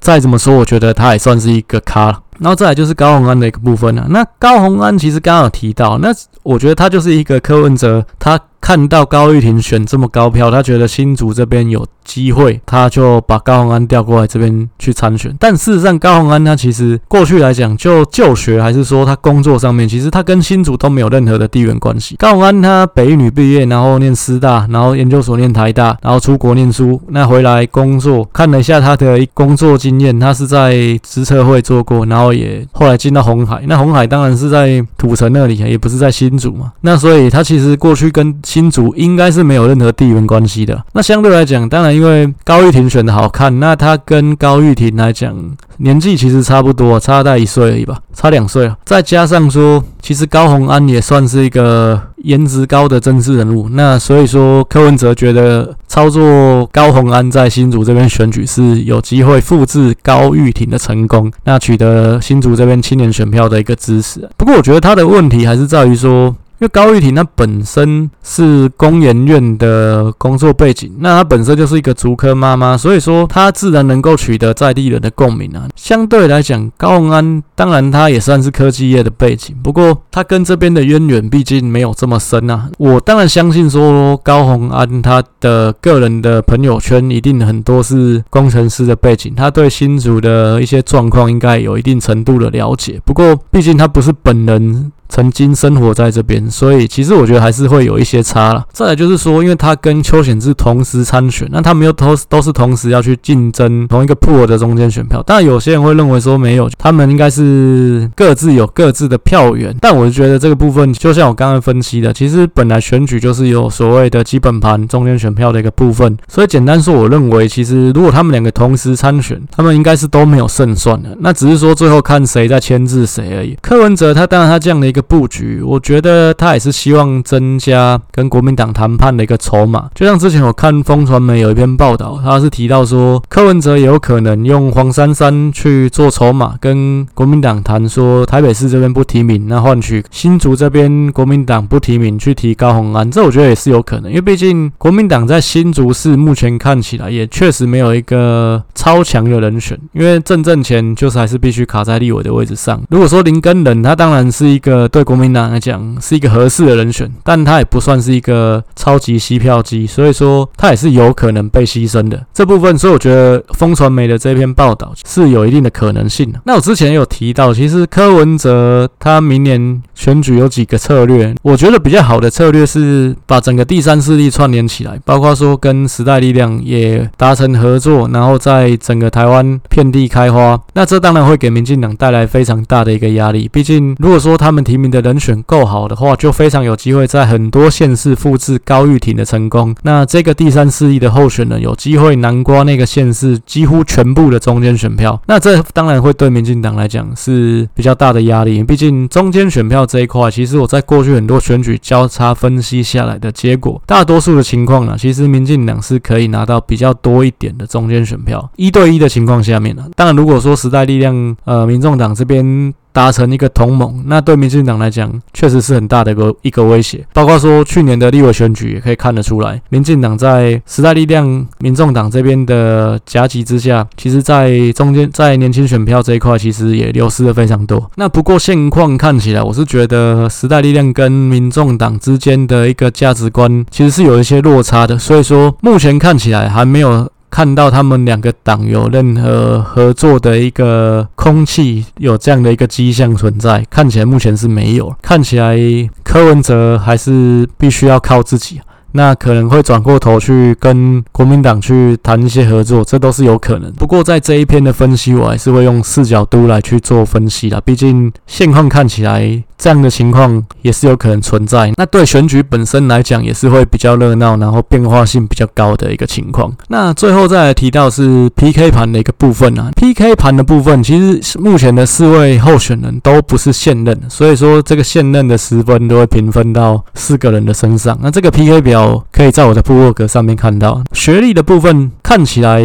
[0.01, 2.19] 再怎么说，我觉得他也算是一个咖了。
[2.39, 4.05] 然后再来就是高洪安的一个部分了。
[4.09, 6.09] 那高洪安其实刚刚有提到，那
[6.43, 8.39] 我觉得他就是一个柯文哲，他。
[8.65, 15.31] 看到高玉婷选这么高票，他觉得新竹这边有机会，他就把高虹安调过来这边去参选。
[15.39, 22.15] 但事实上，高虹安他其实过去来讲，就就学还是说他工作上面，其实他跟新竹都没有任何的地缘关系。
[22.15, 33.63] 高虹安他北女毕业，然后念师大，然后研究所念台大，然后出国念书，那回来工作，看了一下他的工作经验，他是在职测会做过，然后也后来进到红海。
[33.67, 36.73] 那红海当然是在土城那里，也不是在新竹嘛。
[36.81, 40.81] 那所以他其实过去跟新竹应该是没有任何地缘关系的。
[40.93, 45.35] 那相对来讲，当然因为高玉婷选的好看，那他跟高玉婷来讲
[45.79, 48.77] 年纪其实差不多，差大一岁而已吧，差两岁啊。
[48.85, 53.67] 再加上说，其实高虹安也算是一个颜值高的政治人物。
[53.67, 64.29] 那所以说，柯文哲觉得操作高虹安在新竹这边选举是有机会复制高玉婷的成功，那取得新竹这边青年选票的一个支持。
[64.37, 66.33] 不过我觉得他的问题还是在于说。
[66.59, 75.67] 因为高玉婷她本身是工研院的工作背景，那她本身就是一个竹科妈妈，所以说她自然能够取得在地人的共鸣啊。
[75.75, 82.69] 相对来讲，高虹安当然他也算是科技业的背景，不过他跟这边的渊源毕竟没有这么深啊。
[82.77, 92.99] 我当然相信说高虹安他的个人的朋友圈一定很多是工程师的背景，他对新竹的一些状况应该有一定程度的了解。
[93.05, 94.91] 不过毕竟他不是本人。
[95.07, 98.65] 曾经生活在这边，所以其实我觉得还是会有一些差了。
[98.71, 105.23] 再来就是说，因为他跟邱显智同时参选，那他们又都都是同时要去竞争同一个铺的中间选票。
[105.23, 109.73] 当然，有些人会认为说没有，他们应该是各自有各自的票源。
[109.79, 116.17] 但我觉得这个部分，就像我刚刚分析的，其实本来选举就是有所谓的基本盘中间选票的一个部分。
[116.27, 121.15] 所以简单说，我认为其实如果他们两个同时参选，他们应该是都没有胜算的。
[121.21, 123.57] 那只是说最后看谁在牵制谁而已。
[123.61, 125.05] 柯文哲他当然他这样的一个。
[125.07, 129.89] 布局，我觉得他也是希望增加跟国民党谈判的一个筹码。
[129.93, 143.09] 就像之前我看风传媒有一篇报道，他是提到说柯文哲有可能用黄珊珊去做筹码，跟国民党谈说台北市这边不提名，那换取新竹这边国民党不提名去提高红安。
[143.11, 152.81] 这我觉得也是有可能，因为毕竟国民党在新竹市目前看起来也确实没有一个超强的人选，因为郑正前就是还是必须卡在立委的位置上。
[152.89, 154.85] 如果说林根仁，他当然是一个。
[154.95, 162.77] 对国民党来讲是一个合适的人选，但他也不算是一个超级吸票机，所以说他也是有可能被牺牲的这部分。
[162.77, 166.39] 所以我觉得风传媒的这篇报道是有一定的可能性的。
[166.45, 180.59] 那我之前有提到，其实柯文哲他明年选举有几个策略，我觉得比较好的策略是把整个第三势力串联起来，包括说跟时代力量也达成合作，然后在整个台湾遍地开花。
[180.73, 183.49] 那这当然会给民进党带来非常大的一个压力。
[183.51, 189.73] 毕竟，如果说他们提名的人选够好的话，就非常有机会在很多县市复制高玉婷的成功。
[189.83, 195.19] 那这个第三势力的候选人有机会南瓜那个县市几乎全部的中间选票。
[195.27, 198.63] 那这当然会对民进党来讲是比较大的压力。
[198.63, 208.49] 毕竟中间选票这一块，其实我在过去很多选举交叉分析下来的结果，大多数的情况呢，其实民进党是可以拿到比较多一点的中间选票。
[208.55, 212.73] 一对一的情况下面呢，当然如果说时代力量、呃，民众党这边。
[212.95, 217.05] 达成一个同盟，那对民进党来讲确实是很大的一个一个威胁。
[217.11, 227.91] 包括说去年的立委选举也可以看得出来，民进党在时代力量、民众党这边的夹击之下，其实在中间在年轻选票这一块，其实也流失了非常多。
[227.95, 237.09] 那不过现况看起来，我是觉得时代力量跟民众党之间的一个价值观其实是有一些落差的，所以说目前看起来还没有。
[237.35, 244.95] 看到他们两个党有任何合作的一个空气，有这样的一个迹象存在，看起来目前是没有。
[245.01, 245.57] 看起来
[246.01, 248.61] 柯文哲还是必须要靠自己。
[248.93, 253.69] 那可能会转过头去跟国民党去谈一些合作，这都是有可能。
[253.73, 257.61] 不过在这一篇的分析，我还是会用四角度来去做分析啦。
[257.65, 261.71] 毕竟现况看起来这样的情况也是有可能存在。
[261.77, 266.51] 那对选举本身来讲，也是会比较热闹，然后变化性比较高的一个情况。
[266.67, 277.97] 那最后再来提到是 PK 盘的一个部分啊，PK 盘的部分其实目前的四位候选人都不是现任，所以说这个现任的十分都会平分到四个人的身上。
[278.01, 278.75] 那这个 PK 表。
[279.11, 282.63] 可以在我的部落格上面看到学历的部分，看起来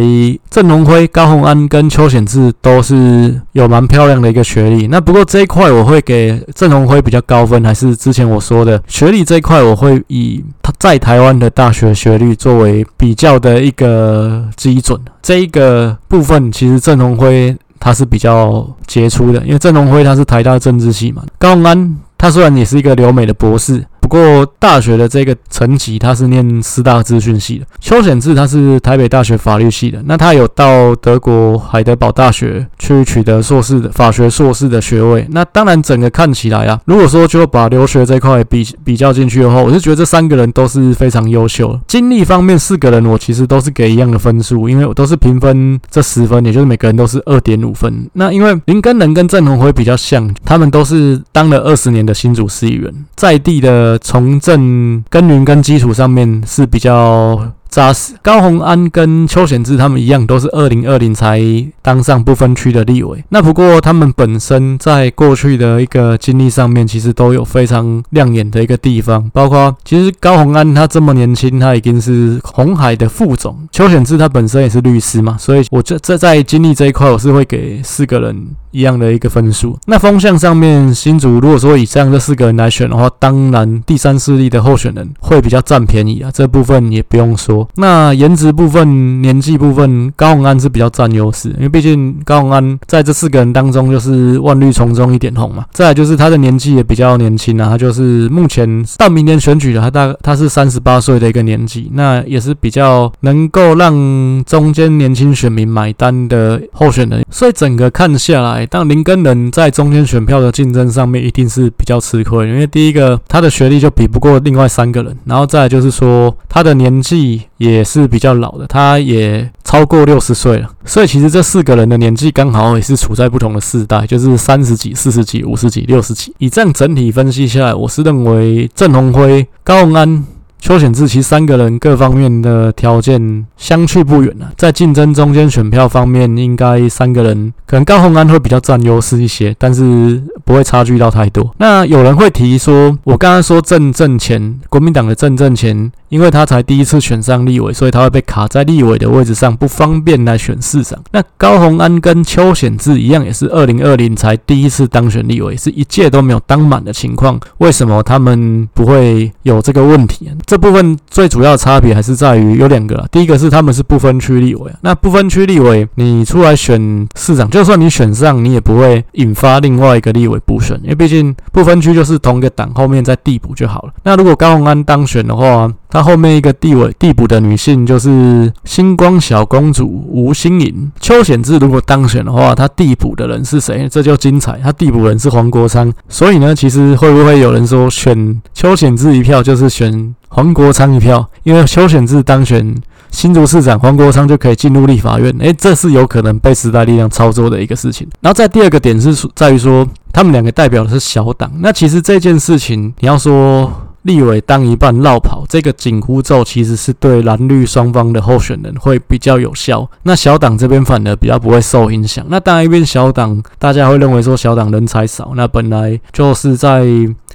[0.51, 4.85] 郑鸿辉、高虹安跟邱显志都是有蛮漂亮的一个学历。
[4.85, 14.99] 那不过这一块我会给郑鸿辉比较高分，还是之前我说的学历这一块，我会以他在台湾的大学学历作为比较的一个基准。
[15.23, 23.83] 这一个部分其实郑鸿辉他是比较杰出的，因为郑鸿辉他是台大政治系嘛，高虹安他虽然也是一个留美的博士。
[24.11, 27.65] 过大学的这个层级，他是念师大资讯系的。
[27.79, 35.25] 邱显志他是台北大学法律系的，那他有到德国海德堡大学去取得硕士的法学硕士的学位。
[35.29, 41.79] 那当然，整个看起来啊，如果说就把留学这块比比较进去的话，我是觉得这三个人都是非常优秀。
[41.87, 48.09] 经历方面，四个人我其实都是给一样的分数，因为我都是评分这十分，也就是每个人都是二点五分。
[48.11, 53.97] 那因为林根能跟郑鸿辉比较像，他们都是当了二十年的新竹市议员，在地的。
[54.01, 58.13] 从政耕耘跟基础上面是比较扎实。
[58.21, 61.39] 高虹安跟邱显志他们一样，都是二零二零才
[61.81, 63.23] 当上不分区的立委。
[63.29, 69.29] 那不过他们本身在过去的一个经历上面，其实都有非常亮眼的一个地方。
[69.33, 73.55] 包括其实高虹安他这么年轻，他已经是红海的副总。
[73.71, 78.47] 邱显志他本身也是律师嘛，所以我这这在经历这一块，我是会给四个人。
[78.71, 79.77] 一样的一个分数。
[79.85, 87.67] 那风向上面，新竹如果说以这样这四个人来选的话，当然第三势力的候选人会比较占便宜啊，这部分也不用说。
[87.75, 95.65] 那颜值部分、年纪部分，高虹安是比较占优势，因为毕竟高虹安在这四个人当中就是万绿丛中一点红嘛。
[95.71, 107.25] 再来就是他的年纪也比较年轻啊，他就是目前到明年选举的，他大他是三十八岁的一个年纪，那也是比较能够让中间年轻选民买单的候选人。
[107.29, 108.60] 所以整个看下来。
[108.69, 126.33] 但林耕仁在中间选票的竞争上面一定是比较吃亏，因为第一个他的学历就比不过另外三个人，然后再就是说他的年纪也是比较老的，他也超过六十岁了，所以其实这四个人的年纪刚好也是处在不同的世代，就是三十几、四十几、五十几、六十几。
[126.37, 130.25] 以这样整体分析下来，我是认为郑鸿辉、高安。
[130.61, 141.53] 邱显智其实三个人各方面的条件相去不远啊，在竞争中间选票方面，应该三个人可能高红安会比较占优势一些，但是不会差距到太多。
[141.57, 145.91] 那有人会提说，我刚刚说郑政前，国民党的郑政前。
[146.11, 151.01] 因为他才第一次选上立委，所以他会被卡在立委的位置上，不方便来选市长。
[151.13, 157.39] 那高虹安跟邱显志一样，也是二零二零才第一次当选立委，是一届都没有当满的情况。
[157.59, 160.29] 为什么他们不会有这个问题？
[160.45, 163.07] 这部分最主要的差别还是在于有两个。
[163.09, 173.93] 第一个是他们是不分区立委，那不分区立委你出来选市长，就算你选上，你也不会引发另外一个立委补选，因为毕竟不分区就是同一个党后面再递补就好了。
[174.03, 180.91] 那如果高虹安当选的话，他后面一个地位递补的女性就是星光小公主吴心颖。
[180.99, 183.87] 邱显智如果当选的话，他递补的人是谁？
[183.89, 184.59] 这就精彩。
[184.63, 191.27] 他递补人是黄国昌，所以呢，其实会不会有人说选邱显智一票就是选黄国昌一票？
[191.43, 192.75] 因为邱显智当选
[193.09, 195.33] 新竹市长，黄国昌就可以进入立法院。
[195.39, 198.07] 诶，这是有可能被时代力量操作的一个事情。
[198.21, 201.51] 然后在第二个点是在于说，他们两个代表的是小党。
[201.59, 203.71] 那其实这件事情，你要说。
[204.03, 209.89] 立委当一半落跑，这个紧箍咒其实是对蓝绿双方的候选人会比较有效。
[210.03, 212.25] 那小党这边反而比较不会受影响。
[212.29, 216.85] 那当然一边小党，大家会认为说小党人才少，那本来就是在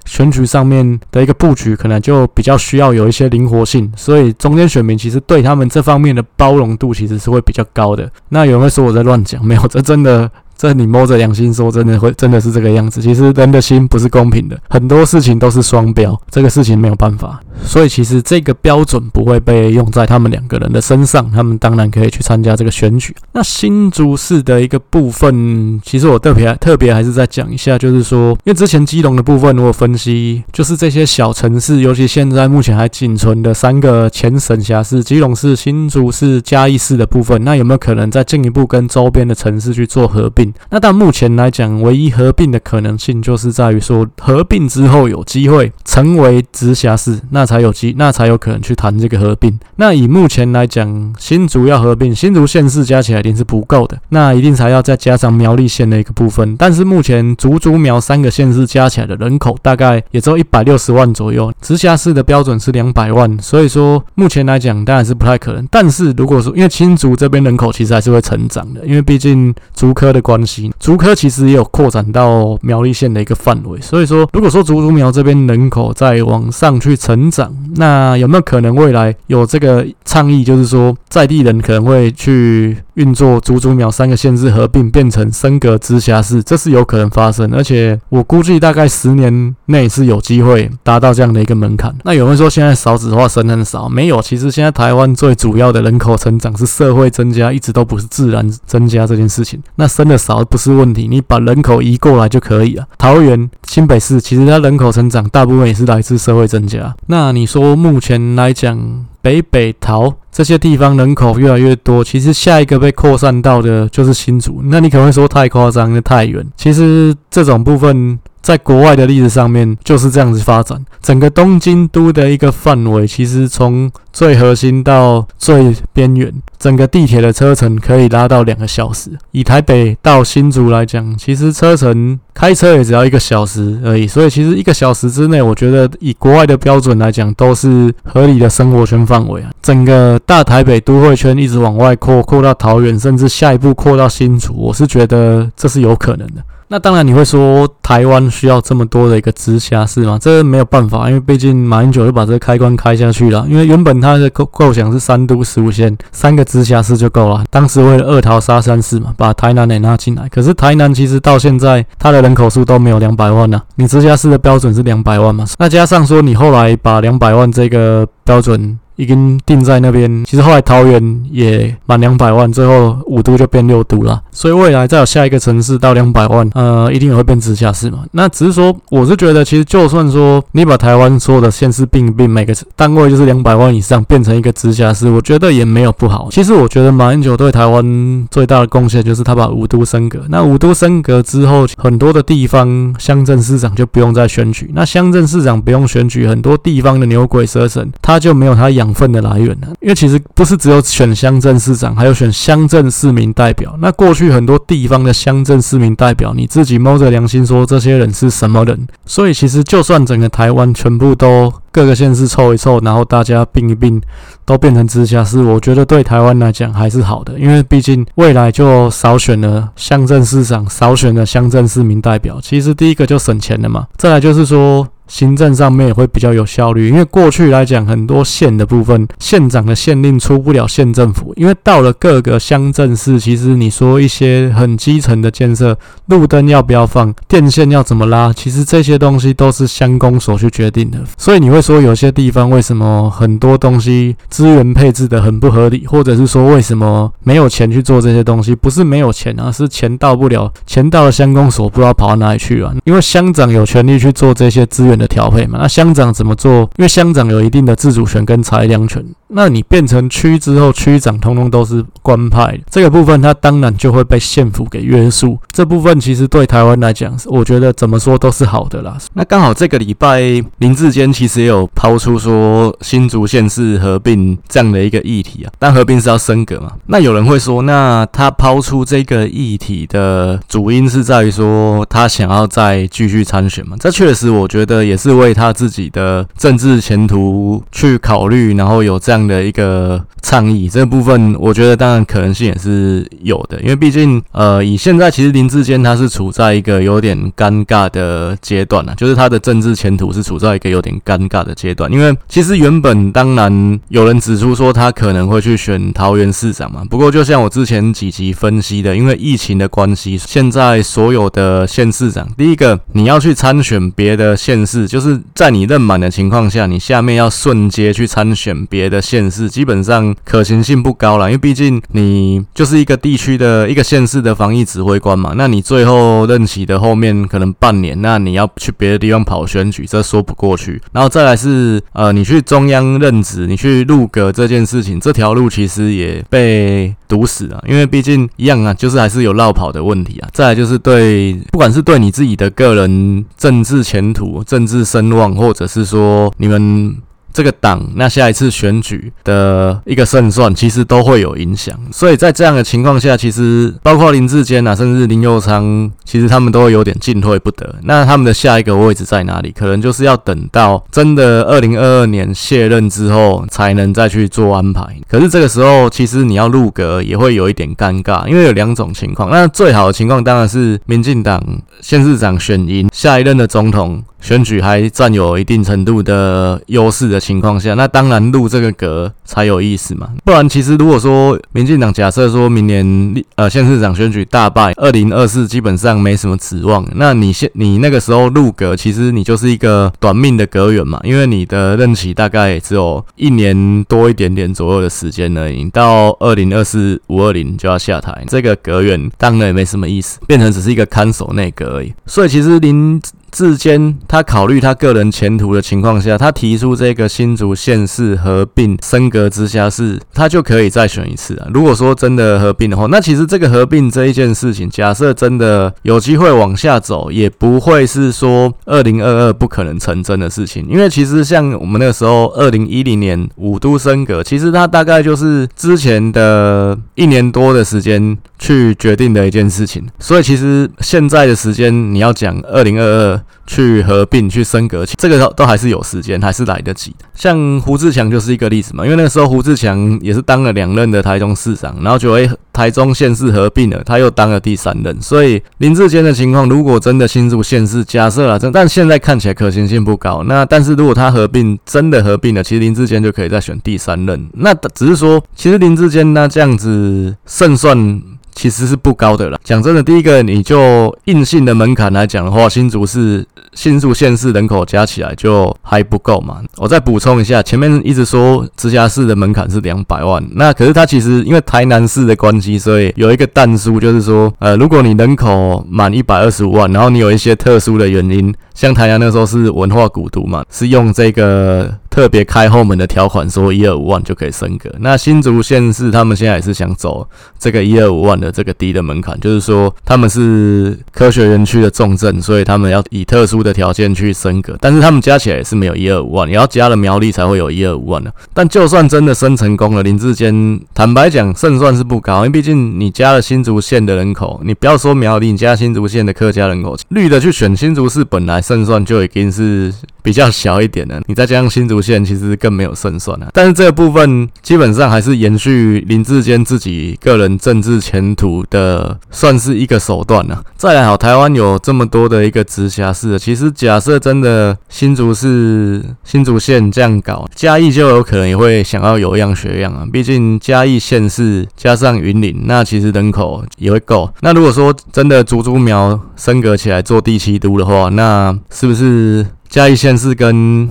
[0.04, 3.92] 选举上面的一个布局，可能就比较需要有一些灵活性。
[3.96, 8.10] 所以中间选民其实对他们这方面的包容度其实是会比较高的。
[8.28, 10.30] 那有人会说我在乱讲，没有，这真的。
[10.56, 13.02] 这你摸着良心说，真的会真的是这个样子。
[13.02, 17.40] 其实人的心不是公平的，很多事情都是双标，这个事情没有办法。
[17.64, 23.14] 所以其实这个标准不会被用在他们两个人的身上，他们当然可以去参加这个选举。
[23.32, 40.45] 那新竹市的一个部分，其实我特别特别还是再讲一下，就是说，因为之前基隆的部分我分析，就是这些小城市，尤其现在目前还仅存的三个前省辖市——基隆市、新竹市、嘉义市的部分，那有没有可能再进一步跟周边的城市去做合并？
[40.70, 49.58] 那到目前来讲，唯一合并的可能性就是在于说，合并之后有机会成为直辖市，那才有机，那才有可能去谈这个合并。
[49.76, 56.56] 那以目前来讲，新竹要合并，新竹县市加起来一定是不够的，那一定才要再加上苗栗县的一个部分。
[56.56, 65.66] 但是目前竹竹苗三个县市加起来的人口大概也只有一百六十万左右，直辖市的标准是两百万，所以说目前来讲当然是不太可能。
[65.70, 70.35] 但是如果说因为新竹这边人口其实还是会成长的，因为毕竟竹科的关。
[70.78, 91.94] 竹科其实也有扩展到苗栗县的一个范围，所以说，如果说竹竹苗这边人口在往上去成长，那有没有可能未来有这个倡议，就是说在地人可能会去运作足足秒三个县市合并，变成升格直辖市，这是有可能发生，而且我估计大概十年内是有机会达到这样的一个门槛。
[92.04, 99.60] 那有人说现在少子化生很少，没有，其实现在台湾最主要的人口成长是社会增加，一直都不是自然增加这件事情。
[99.74, 100.46] 那生的少。
[100.48, 102.86] 不是问题，你把人口移过来就可以了。
[102.96, 106.94] 桃园、新北市其实它人口成长大部分也是来自社会增加。
[107.08, 114.60] 那你说目前来讲，北北桃这些地方人口越来越多，其实下一个被扩散到的就是新竹。
[114.66, 116.46] 那你可能会说太夸张，那太远。
[116.56, 118.16] 其实这种部分。
[118.46, 129.10] 在国外的例子上面就是这样子发展，整个东京都的一个范围，其实从最核心到最边缘，整个地铁的车程可以拉到两个小时。
[129.32, 134.06] 以台北到新竹来讲，其实车程开车也只要一个小时而已。
[134.06, 139.50] 所以其实一个小时之内，我觉得以国外的标准来讲，都是合理的生活圈范围啊。
[139.60, 146.40] 整个大台北都会圈一直往外扩，扩到桃园，甚至下一步扩到新竹，我是觉得这是有可能的。
[146.68, 150.18] 那当然，你会说台湾需要这么多的一个直辖市吗？
[150.20, 153.46] 这没有办法，因为毕竟马英九就把这个开关开下去了。
[153.48, 157.44] 因为原本他的构构想是三都十五县，三个直辖市就够了。
[157.50, 160.28] 当时为了二桃杀三士嘛，把台南也拉进来。
[160.28, 163.62] 可是台南其实到现在，它的人口数都没有两百万呢。
[163.76, 165.44] 你直辖市的标准是两百万嘛？
[165.58, 168.78] 那加上说你后来把两百万这个标准。
[168.96, 170.24] 已经定在那边。
[170.24, 174.20] 其实后来桃园也满两百万，最后五都就变六都了。
[174.32, 178.00] 所以未来再有下一个城市到两百万，呃，一定也会变直辖市嘛。
[178.12, 186.28] 那只是说，我是觉得，其实就算说你把台湾所有的县市并并，每个单位就是两百万以上，变成一个直辖市，我觉得也没有不好。
[186.30, 190.20] 其实我觉得马英九对台湾最大的贡献就是他把五都升格。
[190.28, 194.70] 那五都升格之后，很多的地方乡镇市长就不用再选举。
[194.74, 198.85] 那乡镇市长不用选举，很多地方的牛鬼蛇神他就没有他养。
[198.86, 199.66] 养分的来源呢？
[199.80, 203.76] 因为其实不是只有选乡镇市长，还有选乡镇市民代表。
[203.80, 208.86] 那过去很多地方的乡镇市民代表，你自己摸着良心说，这些人是什么人？
[209.04, 214.00] 所以其实就算整个台湾全部都各个县市凑一凑，然后大家并一并，
[214.44, 222.38] 都变成直辖市，我觉得对台湾来讲还是好的，因为毕竟未来就少选了乡镇市长，少选了乡镇市民代表。
[222.40, 224.86] 其实第一个就省钱了嘛，再来就是说。
[225.06, 240.98] 行政上面也会比较有效率，因为过去来讲，很多县的部分，县长的县令出不了县政府，因为到了各个乡镇市，其实你说一些很基层的建设，路灯要不要放，电线要怎么拉，其实这些东西都是乡公所去决定的。
[241.16, 248.54] 所以你会说有些地方为什么很多东西资源配置的很不合理，或者是说为什么没有钱去做这些东西？
[248.54, 254.95] 不是没有钱啊，是钱到不了，钱到了乡公所不知道跑到哪里去了，因为乡长有权利去做这些资源。
[254.96, 255.58] 的调配嘛。
[255.60, 256.62] 那乡长怎么做？
[256.76, 259.04] 因为乡长有一定的自主权跟裁量权。
[259.28, 265.36] 那你变成区之后，区长通通都是官派，这个部分他当然就会被县府给约束。
[265.50, 268.96] 这部分其实对台湾来讲，我觉得怎么说都是好的啦。
[269.14, 270.20] 那刚好这个礼拜
[270.58, 276.70] 林志坚其实也有抛出说新竹县市合并这样的一个议题啊，但合并是要升格嘛。
[276.86, 283.76] 那有人会说，那他抛出这个议题的主因是在于说他想要再继续参选嘛？
[283.80, 289.15] 这确实我觉得也是为他自己的政治前途去考虑，然后有这样。
[289.16, 319.00] 这样的一个倡议，这个部分我觉得当然可能性也是有的，因为毕竟呃，以现在其实林志坚他是处在一个有点尴尬的阶段啊，就是他的政治前途是处在一个有点尴尬的阶段，因为其实原本当然有人指出说他可能会去选桃园市长嘛，不过就像我之前几集分析的，因为疫情的关系，现在所有的县市长，第一个你要去参选别的县市，就是在你任满的情况下，你下面要顺接去参选别的。
[319.06, 330.82] 县市基本上可行性不高了，因为毕竟你就是一个地区的一个县市的防疫指挥官嘛，那你最后任期的后面可能半年，那你要去别的地方跑选举，这说不过去。
[330.92, 340.28] 然后再来是呃，你去中央任职，你去入阁这件事情，这条路其实也被堵死了，因为毕竟一样啊，就是还是有绕跑的问题啊。
[340.32, 346.96] 再来就是对，不管是对你自己的个人政治前途、政治声望，或者是说你们。
[347.36, 351.78] 这个党那下一次选举的一个胜算，其实都会有影响。
[351.92, 357.74] 所以在这样的情况下，其实包括林志坚啊，甚至林佑昌，其实他们都会有点进退不得。
[357.82, 359.52] 那他们的下一个位置在哪里？
[359.52, 364.82] 可能就是要等到真的二零二二年卸任之后，才能再去做安排。
[365.06, 369.28] 可是这个时候，其实你要入阁也会有一点尴尬，因为有两种情况。
[369.28, 371.38] 那最好的情况当然是民进党
[371.82, 374.02] 县市长选赢，下一任的总统。
[374.26, 380.10] 选举还占有一定程度的优势的情况下，那当然入这个阁才有意思嘛。
[380.24, 401.94] 不然，其实如果说民进党假设说明年呃县市长选举大败，二零二四基本上没什么指望，那你现你那个时候入阁，其实你就是一个短命的阁员嘛，因为你的任期大概只有一年多一点点左右的时间而已，到二零二四五二零就要下台，这个阁员当然也没什么意思，变成只是一个看守内阁而已。
[402.06, 403.00] 所以其实林。
[403.30, 411.48] 智坚他考虑他个人前途的情况下，他提出这个新竹县市合并升格之下，是他就可以再选一次啊。
[411.52, 420.66] 如果说真的合并的话，那其实这个合并这一件事情，假设真的有机会往下走，也不会是说二零二二不可能成真的事情。
[420.68, 429.84] 因为其实像我们那个时候二零一零年五都升格，其实它大概就是之前的一年多的时间去决定的一件事情。
[429.98, 433.15] 所以其实现在的时间，你要讲二零二二。
[433.46, 437.04] 去合并、去升格，这个都还是有时间，还是来得及的。
[437.14, 445.00] 像胡志强就是一个例子嘛，因为那个时候胡志强也是当了两任的台中市长，然后就诶台中县市合并了，他又当了第三任。
[445.00, 450.22] 所以林志坚的情况，如果真的新竹县市假设了，真但现在看起来可行性不高。
[450.24, 454.28] 那但是如果他合并真的合并了，其实林志坚就可以再选第三任。
[454.34, 458.02] 那只是说，其实林志坚那这样子胜算。
[458.36, 459.40] 其实是不高的啦。
[459.42, 466.42] 讲真的，第一个你就硬性的门槛来讲的话，新竹市、新竹县市人口加起来就还不够嘛。
[466.58, 481.72] 我再补充一下，前面一直说直辖市的门槛是两百万，那可是它其实因为台南市的关系，所以有一个但书，就是说，呃，如果你人口满一百二十五万，然后你有一些特殊的原因，像台南那时候是文化古都嘛，是用这个。
[481.96, 484.70] 特别开后门的条款说一二五万就可以升格。
[484.80, 494.54] 那新竹县市他们现在也是想走这个一二五万的这个低的门槛，就是说他们是科学园区的重镇，所以他们要以特殊的条件去升格。
[494.60, 498.12] 但是他们加起来也是没有一二五万，你要加了苗栗才会有一二五万的。
[498.34, 509.72] 但就算真的升成功了，林志坚坦白讲胜算是不高，因为毕竟你加了新竹县的人口，你不要说苗栗，你加新竹县的客家人口，绿的去选新竹市本来胜算就已经是
[510.02, 511.76] 比较小一点了，你再加上新竹。
[511.86, 520.42] 县其实更没有胜算啊，但是这个部分基本上还是延续林志坚自己个人政治前途的，算是一个手段啊。
[520.56, 529.86] 再来好，台湾有这么多的一个直辖市，其实假设真的新竹市、新竹县这样搞，嘉义就有可能也会想要有样学样啊。
[529.92, 534.12] 毕竟嘉义县市加上云林，那其实人口也会够。
[534.22, 540.68] 那如果说真的竹竹苗升格起来做第七都的话，那是不是嘉义县市跟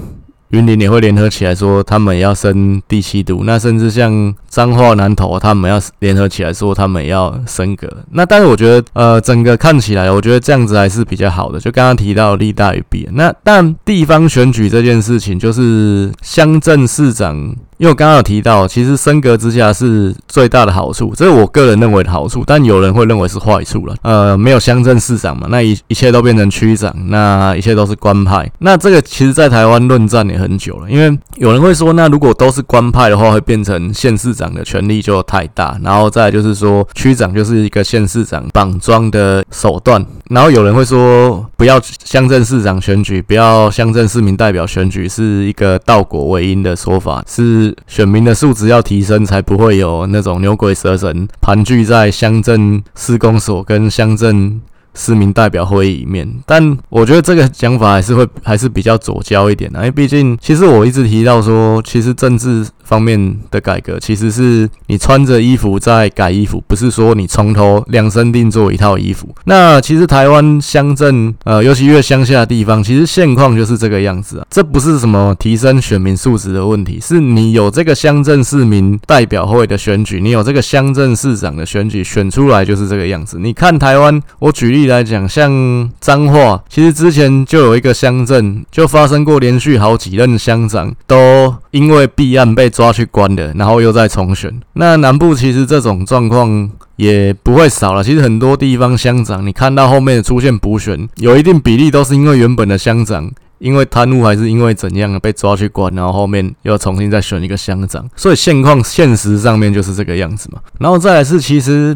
[0.50, 7.88] 云林也会联合起来说他们要升第七度，那甚至像彰化南投他们要联合起来说他们要升格。
[8.12, 11.60] 那但是我觉得，呃，整个看起来，我觉得这样子还是比较好的。
[11.60, 17.56] 就刚刚提到利大于弊，那但地方选举这件事情，就是乡镇市长。
[17.78, 23.96] 因为我刚刚有提到，其实升格之下是最大的好处，这是我个人认为的好处，但有人会认为是坏处了。
[24.02, 28.50] 呃，没有乡镇市长嘛，那一一切都变成区长，那一切都是官派。
[28.60, 40.06] 那这个其实在台湾论战也很久了，因为有人会说，那如果都是官派的话，会变成县市长的权力就太大，然后再就是说区长就是一个县市长绑桩的手段。
[40.30, 47.76] 然后有人会说，不要乡镇市长选举，不要乡镇市民代表选举，是一个倒果为因的说法，是。
[47.88, 54.62] 选民的素质要提升，才不会有那种牛鬼蛇神盘踞在乡镇市公所跟乡镇。
[54.96, 69.28] 市民代表会议里面，但我觉得这个讲法还是会还是比较左交一点的，因为毕竟其实我一直提到说，其实政治方面的改革其实是你穿着衣服在改衣服，不是说你从头量身定做一套衣服。
[69.44, 74.46] 那其实台湾乡镇，呃，尤其越乡下的地方，其实现况就是这个样子啊。
[74.50, 83.38] 这不是什么提升选民素质的问题，是你有这个乡镇市民代表会的选举，你有这个乡镇市长的选举，选出来就是这个样子。
[83.40, 84.85] 你看台湾，我举例。
[84.88, 94.54] 来讲，像彰化，其实之前就有一个乡镇，就发生过连续好几任乡长都因为弊案被抓去关的，然后又再重选。
[94.74, 98.04] 那南部其实这种状况也不会少了。
[98.04, 108.06] 其实很多地方乡长，你看到后面出现补选，有一定比例都是因为原本的乡长因为贪污还是因为怎样被抓去关，然后后面又重新再选一个乡长。
[108.16, 110.60] 所以现况现实上面就是这个样子嘛。
[110.80, 111.96] 然后再来是，其实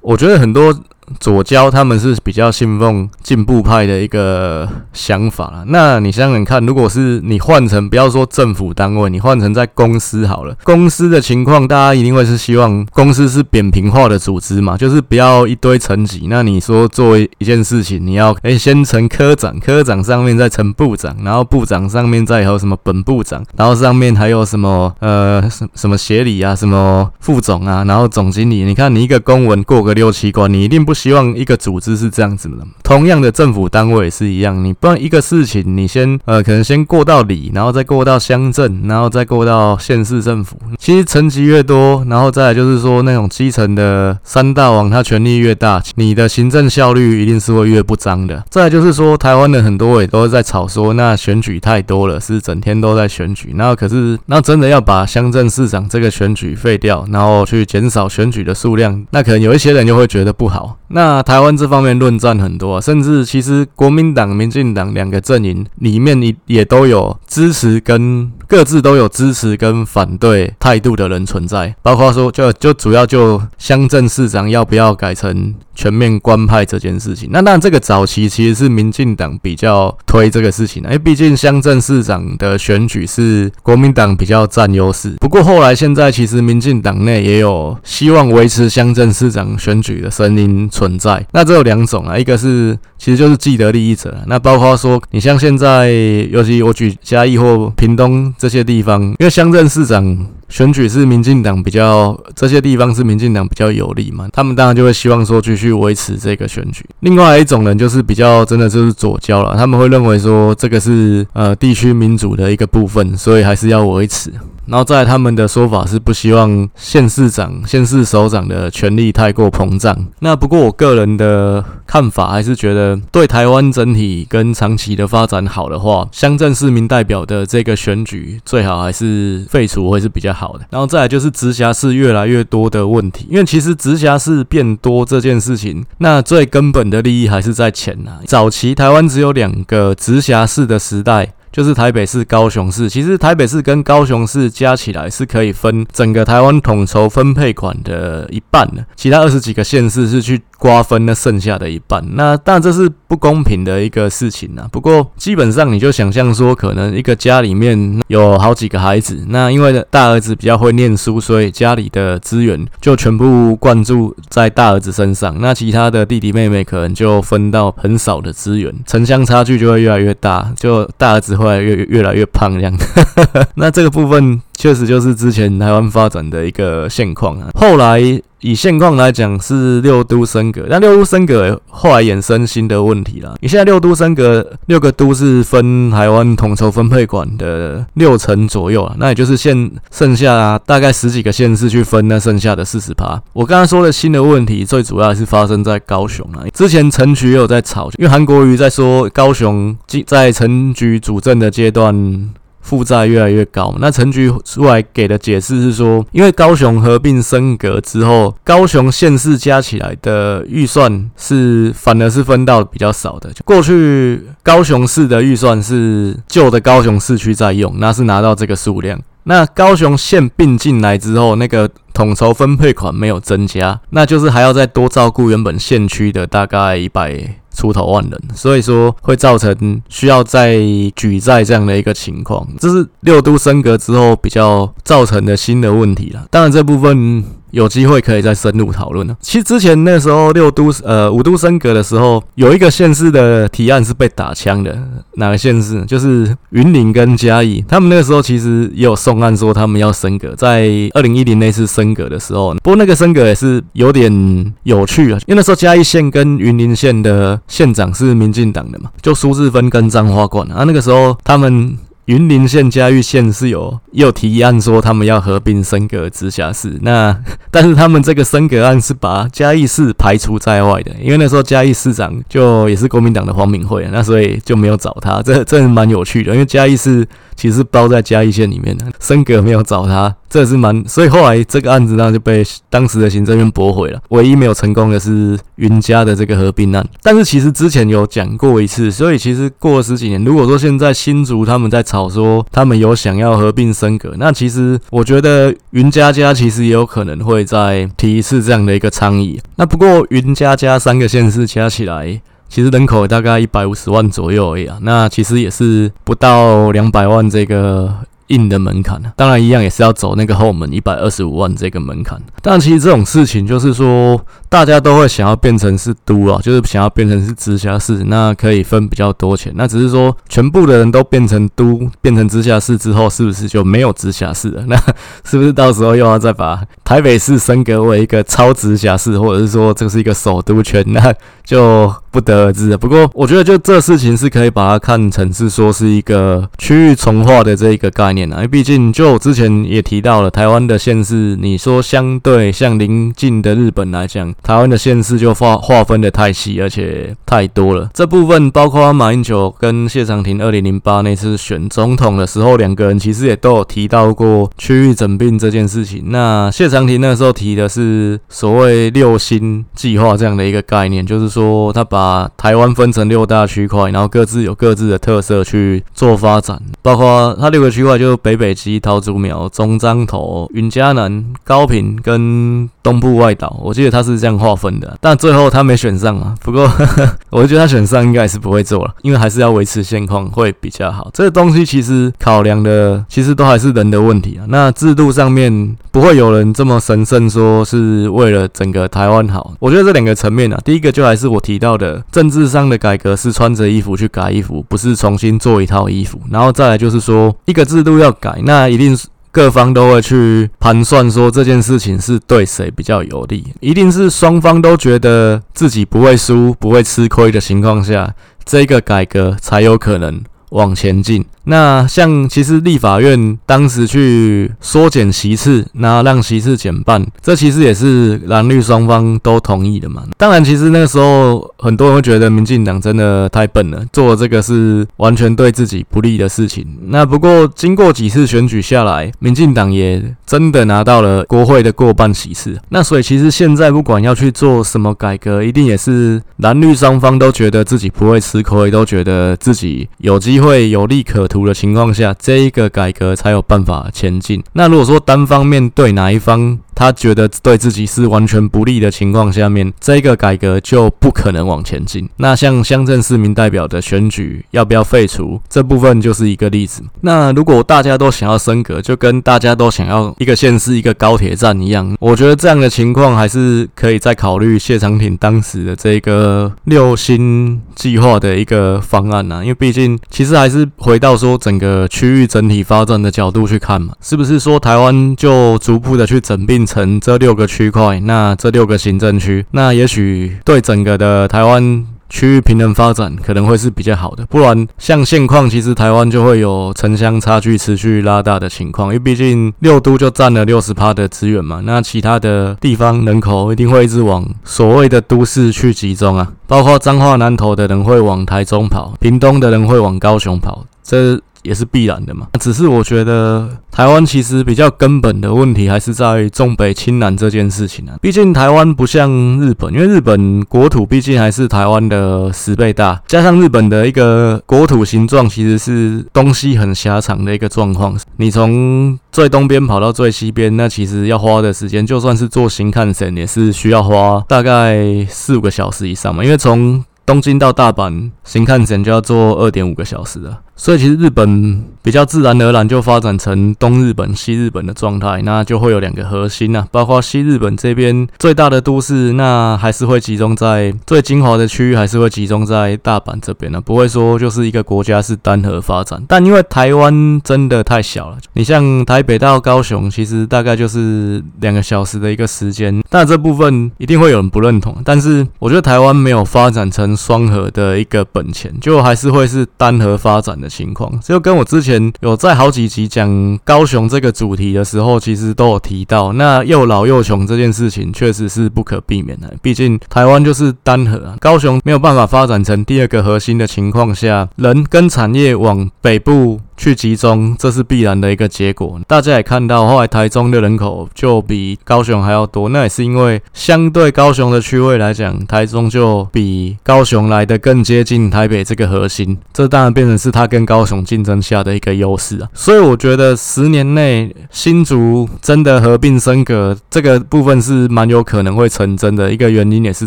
[0.00, 0.74] 我觉得很多。
[1.18, 5.64] 左交他们是比较信奉进步派的一个想法啦。
[5.66, 16.26] 那你想想看，如果是你换成不要说政府单位，你换成在公司好了，公司的情况，大家一定会是希望公司是扁平化的组织嘛，就是不要一堆层级。
[16.28, 28.62] 那你说做一件事情，你要诶先成科长，科长上面再成部长，然后部长上面再有什么本部长，然后上面还有什么呃什什么协理啊，什么副总啊，然后总经理。
[28.62, 30.99] 你看你一个公文过个六七关，你一定不。
[31.00, 40.58] 希望一个组织是这样子的，同样的政府单位也是一样，你不然一个事情，你先呃可能先过到里，然后再过到乡镇，然后再过到县市政府。
[40.78, 48.44] 其实层级越多，然后再来就是说那种基层的三大王，他权力越大，你的行政效率一定是会越不彰的。
[48.50, 53.54] 再来就是说，台湾的很多也都在吵说，那选举太多了，是整天都在选举。
[53.56, 60.76] 然后可是，那真的要把乡镇市长这个选举废掉，然后去减少选举的数量，那可能有一些人就会觉得不好。
[60.92, 77.28] 那台湾这方面论战很多，甚至其实国民党、民进党两个阵营里面，也也都有支持跟各自都有支持跟反对态度的人存在，包括说就就主要就乡镇市长要不要改成全面官派这件事情。
[77.32, 85.10] 那那这个早期其实是民进党比较推这个事情，因为毕竟乡镇市长的选举是国民党比较占优势。
[85.20, 90.68] 不过后来现在其实民进党内也有希望维持乡镇市长选举的声音。
[90.68, 95.90] 存在，那这有两种啊，一个是其实就是既得利益者，那包括说你像现在，
[96.30, 100.26] 尤其我举嘉义或屏东这些地方，因为乡镇市长。
[100.50, 106.84] 选举是民进党比较，这些地方是民进党比较有利嘛，他们当然就会希望说继续维持这个选举。
[107.00, 114.30] 另外一种人就是比较真的就是左交了，他们会认为说这个是呃地区民主的一个部分，所以还是要维持。
[114.66, 120.06] 然后在他们的说法是不希望县市长、县市首长的权力太过膨胀。
[120.20, 130.66] 那不过我个人的看法还是觉得，对台湾整体跟长期的发展好的话，乡镇市民代表的这个选举最好还是废除会是比较好的。
[130.70, 138.18] 然后再来就是直辖市越来越多的问题，因为其实直辖市变多这件事情，那最根本的利益还是在钱呐。
[138.26, 141.34] 早期台湾只有两个直辖市的时代。
[141.52, 152.04] 就是台北市、高雄市，其实台北市跟高雄市加起来是可以分整个台湾统筹分配款的一半的，其他二十几个县市是去瓜分那剩下的一半。
[152.14, 154.68] 那当然这是不公平的一个事情啊。
[154.70, 171.40] 不过基本上你就想象说，可能一个家里面有好几个孩子，那因为大儿子比较会念书，所以家里的资源就全部灌注在大儿子身上，那其他的弟弟妹妹可能就分到很少的资源，城乡差距就会越来越大，就大儿子。
[171.40, 172.76] 后来越越来越胖这样，
[173.56, 177.48] 那这个部分确实就是之前台湾发展的一个现况啊。
[177.54, 178.20] 后来。
[178.42, 183.34] 以现况来讲是六都升格，但六都升格后来衍生新的问题啦。
[183.42, 193.20] 你现在六都升格，六个都是分台湾统筹分配管的六成左右啊，那也就是现剩下大概十几个县市去分那剩下的四十趴。
[193.34, 196.40] 我刚刚说的新的问题，最主要是发生在高雄啊。
[196.54, 202.30] 之前陈局也有在吵，因为韩国瑜在说高雄在陈局主政的阶段。
[202.70, 213.28] 负债越来越高，那陈菊出来给的解释是说，因为高雄合并升格之后，高雄县市加起来的预算是反而是分到比较少的。
[213.44, 219.00] 过去高雄市的预算是旧的高雄市区在用，那是拿到这个数量。
[219.24, 227.36] 那高雄县并进来之后，那个统筹分配款没有增加，那就是还要再多照顾原本县区的大概一百。
[227.52, 230.56] 出头万人，所以说会造成需要再
[230.94, 236.24] 举债这样的一个情况，这是六都升格之后比较造成的新的问题了。
[236.30, 237.24] 当然这部分。
[237.50, 239.16] 有机会可以再深入讨论呢。
[239.20, 244.78] 其实之前那时候六都呃五都升格的时候，有一个县市的提案是被打枪的。
[245.14, 245.84] 哪个县市？
[245.84, 247.64] 就是云林跟嘉义。
[247.66, 252.54] 他们那个时候其实也有送案说他们要升格，在二零一零那次升升格的时候。
[252.62, 260.64] 不过那个升格也是有点有趣啊，因为那时候嘉义县跟云林县的县长是民进党的嘛，就苏治芬跟张花冠啊。
[260.64, 261.76] 那个时候他们。
[262.06, 267.16] 云林县、嘉义县是有有提案说他们要合并升格直辖市，那
[267.52, 277.06] 但是他们这个升格案是把嘉义市排除在外的，因为那时候嘉义市长就也是国民党的黄敏惠，那所以就没有找他，这这蛮有趣的，因为嘉义市
[277.40, 280.14] 其实包在嘉义县里面的，升格没有找他。
[280.28, 283.98] 这是蛮，所以后来这个案子呢就被当时的行政院驳回了。
[284.10, 299.40] 唯一没有成功的是云嘉的这个合并案，但是其实之前有讲过一次，所以其实过了十几年，如果说现在新竹他们在吵说他们有想要合并升格，那其实我觉得云嘉嘉其实也有可能会再提一次这样的一个倡议。
[299.56, 302.20] 那不过云嘉嘉三个县市加起来，
[302.50, 307.94] 其实人口大概一百五十万左右而已啊，那其实也是不到两百万这个。
[308.30, 312.16] 硬的门槛，当然一样也是要走那个后门一百二十五万这个门槛。
[312.40, 319.52] 但其实这种事情就是说，大家都会想要变成是都啊，就是想要变成是直辖市，那可以分比较多钱。
[319.56, 324.62] 那只是说，全部的人都变成都，变成直辖市之后，是不是就没有直辖市了？
[324.68, 324.76] 那
[325.24, 330.84] 是不是到时候又要再把台北市升格为一个超直辖市，或者是说这是一个首都圈？
[330.86, 331.92] 那就。
[332.10, 332.76] 不得而知啊。
[332.76, 338.36] 不过，我觉得就这事情是可以把它看成是说是一个区域重化的这一个概念啊。
[338.36, 347.88] 因为毕竟，就我之前也提到了，台湾的县市，你说相对像邻近的日本来讲，台湾的县市就划划分的太细，而且太多了。
[347.94, 356.04] 这部分包括马英九跟谢长廷二零零八那次选总统的时候，两个人其实也都有提到过区域整并这件事情。
[356.06, 373.54] 那谢长廷那时候提的是所谓六星计划这样的一个概念，就是说他把把台湾分成六大区块，然后各自有各自的特色去做发展，包括它六个区块就是北北基、桃竹苗、中彰投、云嘉南、高屏跟东部外岛。
[373.62, 376.34] 我记得他是这样划分的，但最后他没选上啊。
[376.40, 376.66] 不过
[377.28, 381.10] 我觉得他选上应该是不会做了，因为还是要维持现况会比较好。
[381.12, 384.46] 这个东西其实考量的其实都还是人的问题啊。
[384.48, 389.52] 那制度上面不会有人这么神圣说是为了整个台湾好。
[389.58, 391.89] 我觉得这两个层面啊，第一个就还是我提到的。
[392.12, 396.20] 政治上的改革是穿着衣服去改衣服，不是重新做一套衣服。
[396.30, 408.14] 然后再来就是说，一个制度要改，那一定是各方都会去盘算，说这件事情是对谁比较有利，一定是双方都觉得自己不会输、不会吃亏的情况下，
[408.44, 410.20] 这个改革才有可能
[410.50, 411.24] 往前进。
[411.50, 420.04] 那像其实立法院当时去缩减席次，那让席次减半，这其实也是蓝绿双方都同意的嘛。
[420.16, 426.64] 当然，其实那个时候很多人会觉得民进党真的太笨了，做这个是完全对自己不利的事情。
[426.86, 432.56] 那不过经过几次选举下来，民进党也真的拿到了国会的过半席次。
[432.68, 444.42] 那所以其实现在不管要去做什么改革，一定也是蓝绿双方都觉得自己不会吃亏，都觉得自己有机会有利可图的情况下，这一个改革才有办法前进。
[444.52, 452.08] 那如果说单方面对哪一方他觉得对自己是完全不利的情况下面，这个改革就不可能往前进。
[452.16, 456.82] 那像乡镇市民代表的选举要不要废除，这部分就是一个例子。
[457.02, 469.42] 那如果大家都想要升格，就跟大家都想要一个县市一个高铁站一样，我觉得这样的情况还是可以再考虑谢长廷当时的这个六星计划的一个方案呐。
[469.42, 484.24] 因为毕竟其实还是回到说整个区域整体发展的角度去看嘛，是不是说台湾就逐步的去整并成这六个区块，那这六个行政区，那也许对整个的台湾区域平衡发展可能会是比较好的。
[484.26, 501.20] 不然像现况，其实台湾就会有城乡差距持续拉大的情况，因为毕竟六都就占了六十趴的资源嘛，那其他的地方人口一定会一直往所谓的都市去集中啊，包括彰化南投的人会往台中跑，屏东的人会往高雄跑，这。
[501.42, 507.96] 也是必然的嘛，只是我觉得台湾其实比较根本的问题还是在重北轻南这件事情啊。
[508.02, 509.10] 毕竟台湾不像
[509.40, 517.98] 日本，因为日本国土毕竟还是台湾的十倍大，加上日本的一个国土形状其实是东西很狭长的一个状况。
[518.18, 530.40] 你从最东边跑到最西边，那其实要花的时间，就算是坐新干线也是需要花大概四五个小时以上嘛，因为从东京到大阪新干线就要坐二点五个小时了。
[530.60, 546.04] 所以其实日本比较自然而然就发展成东日本、西日本的状态，那就会有两个核心啊，包括西日本这边最大的都市，那还是会集中在最精华的区域，还是会集中在大阪这边呢，不会说就是一个国家是单核发展。
[546.06, 554.76] 但因为台湾真的太小了，你像台北到高雄，其实大概就是两个小时的一个时间，但这部分一定会有人不认同。
[554.84, 560.49] 但是我觉得台湾没有发展成双核的一个本钱，就还是会是单核发展的。
[560.50, 569.32] 情况就跟我之前有在好几集讲高雄这个主题的时候，其实都有提到，那又老又穷这件事情确实是不可避免的。
[569.40, 576.40] 毕竟台湾就是单核，高雄没有办法发展成第二个核心的情况下，人跟产业往北部。
[576.60, 578.78] 去集中，这是必然的一个结果。
[578.86, 589.16] 大家也看到，后来台中的人口就比高雄还要多，那也是因为相对高雄的区位来讲，台中就比高雄来得更接近台北这个核心。
[589.32, 592.28] 这当然变成是它跟高雄竞争下的一个优势啊。
[592.34, 599.10] 所以我觉得十年内新竹真的合并升格，这个部分是蛮有可能会成真的。
[599.10, 599.86] 一个原因也是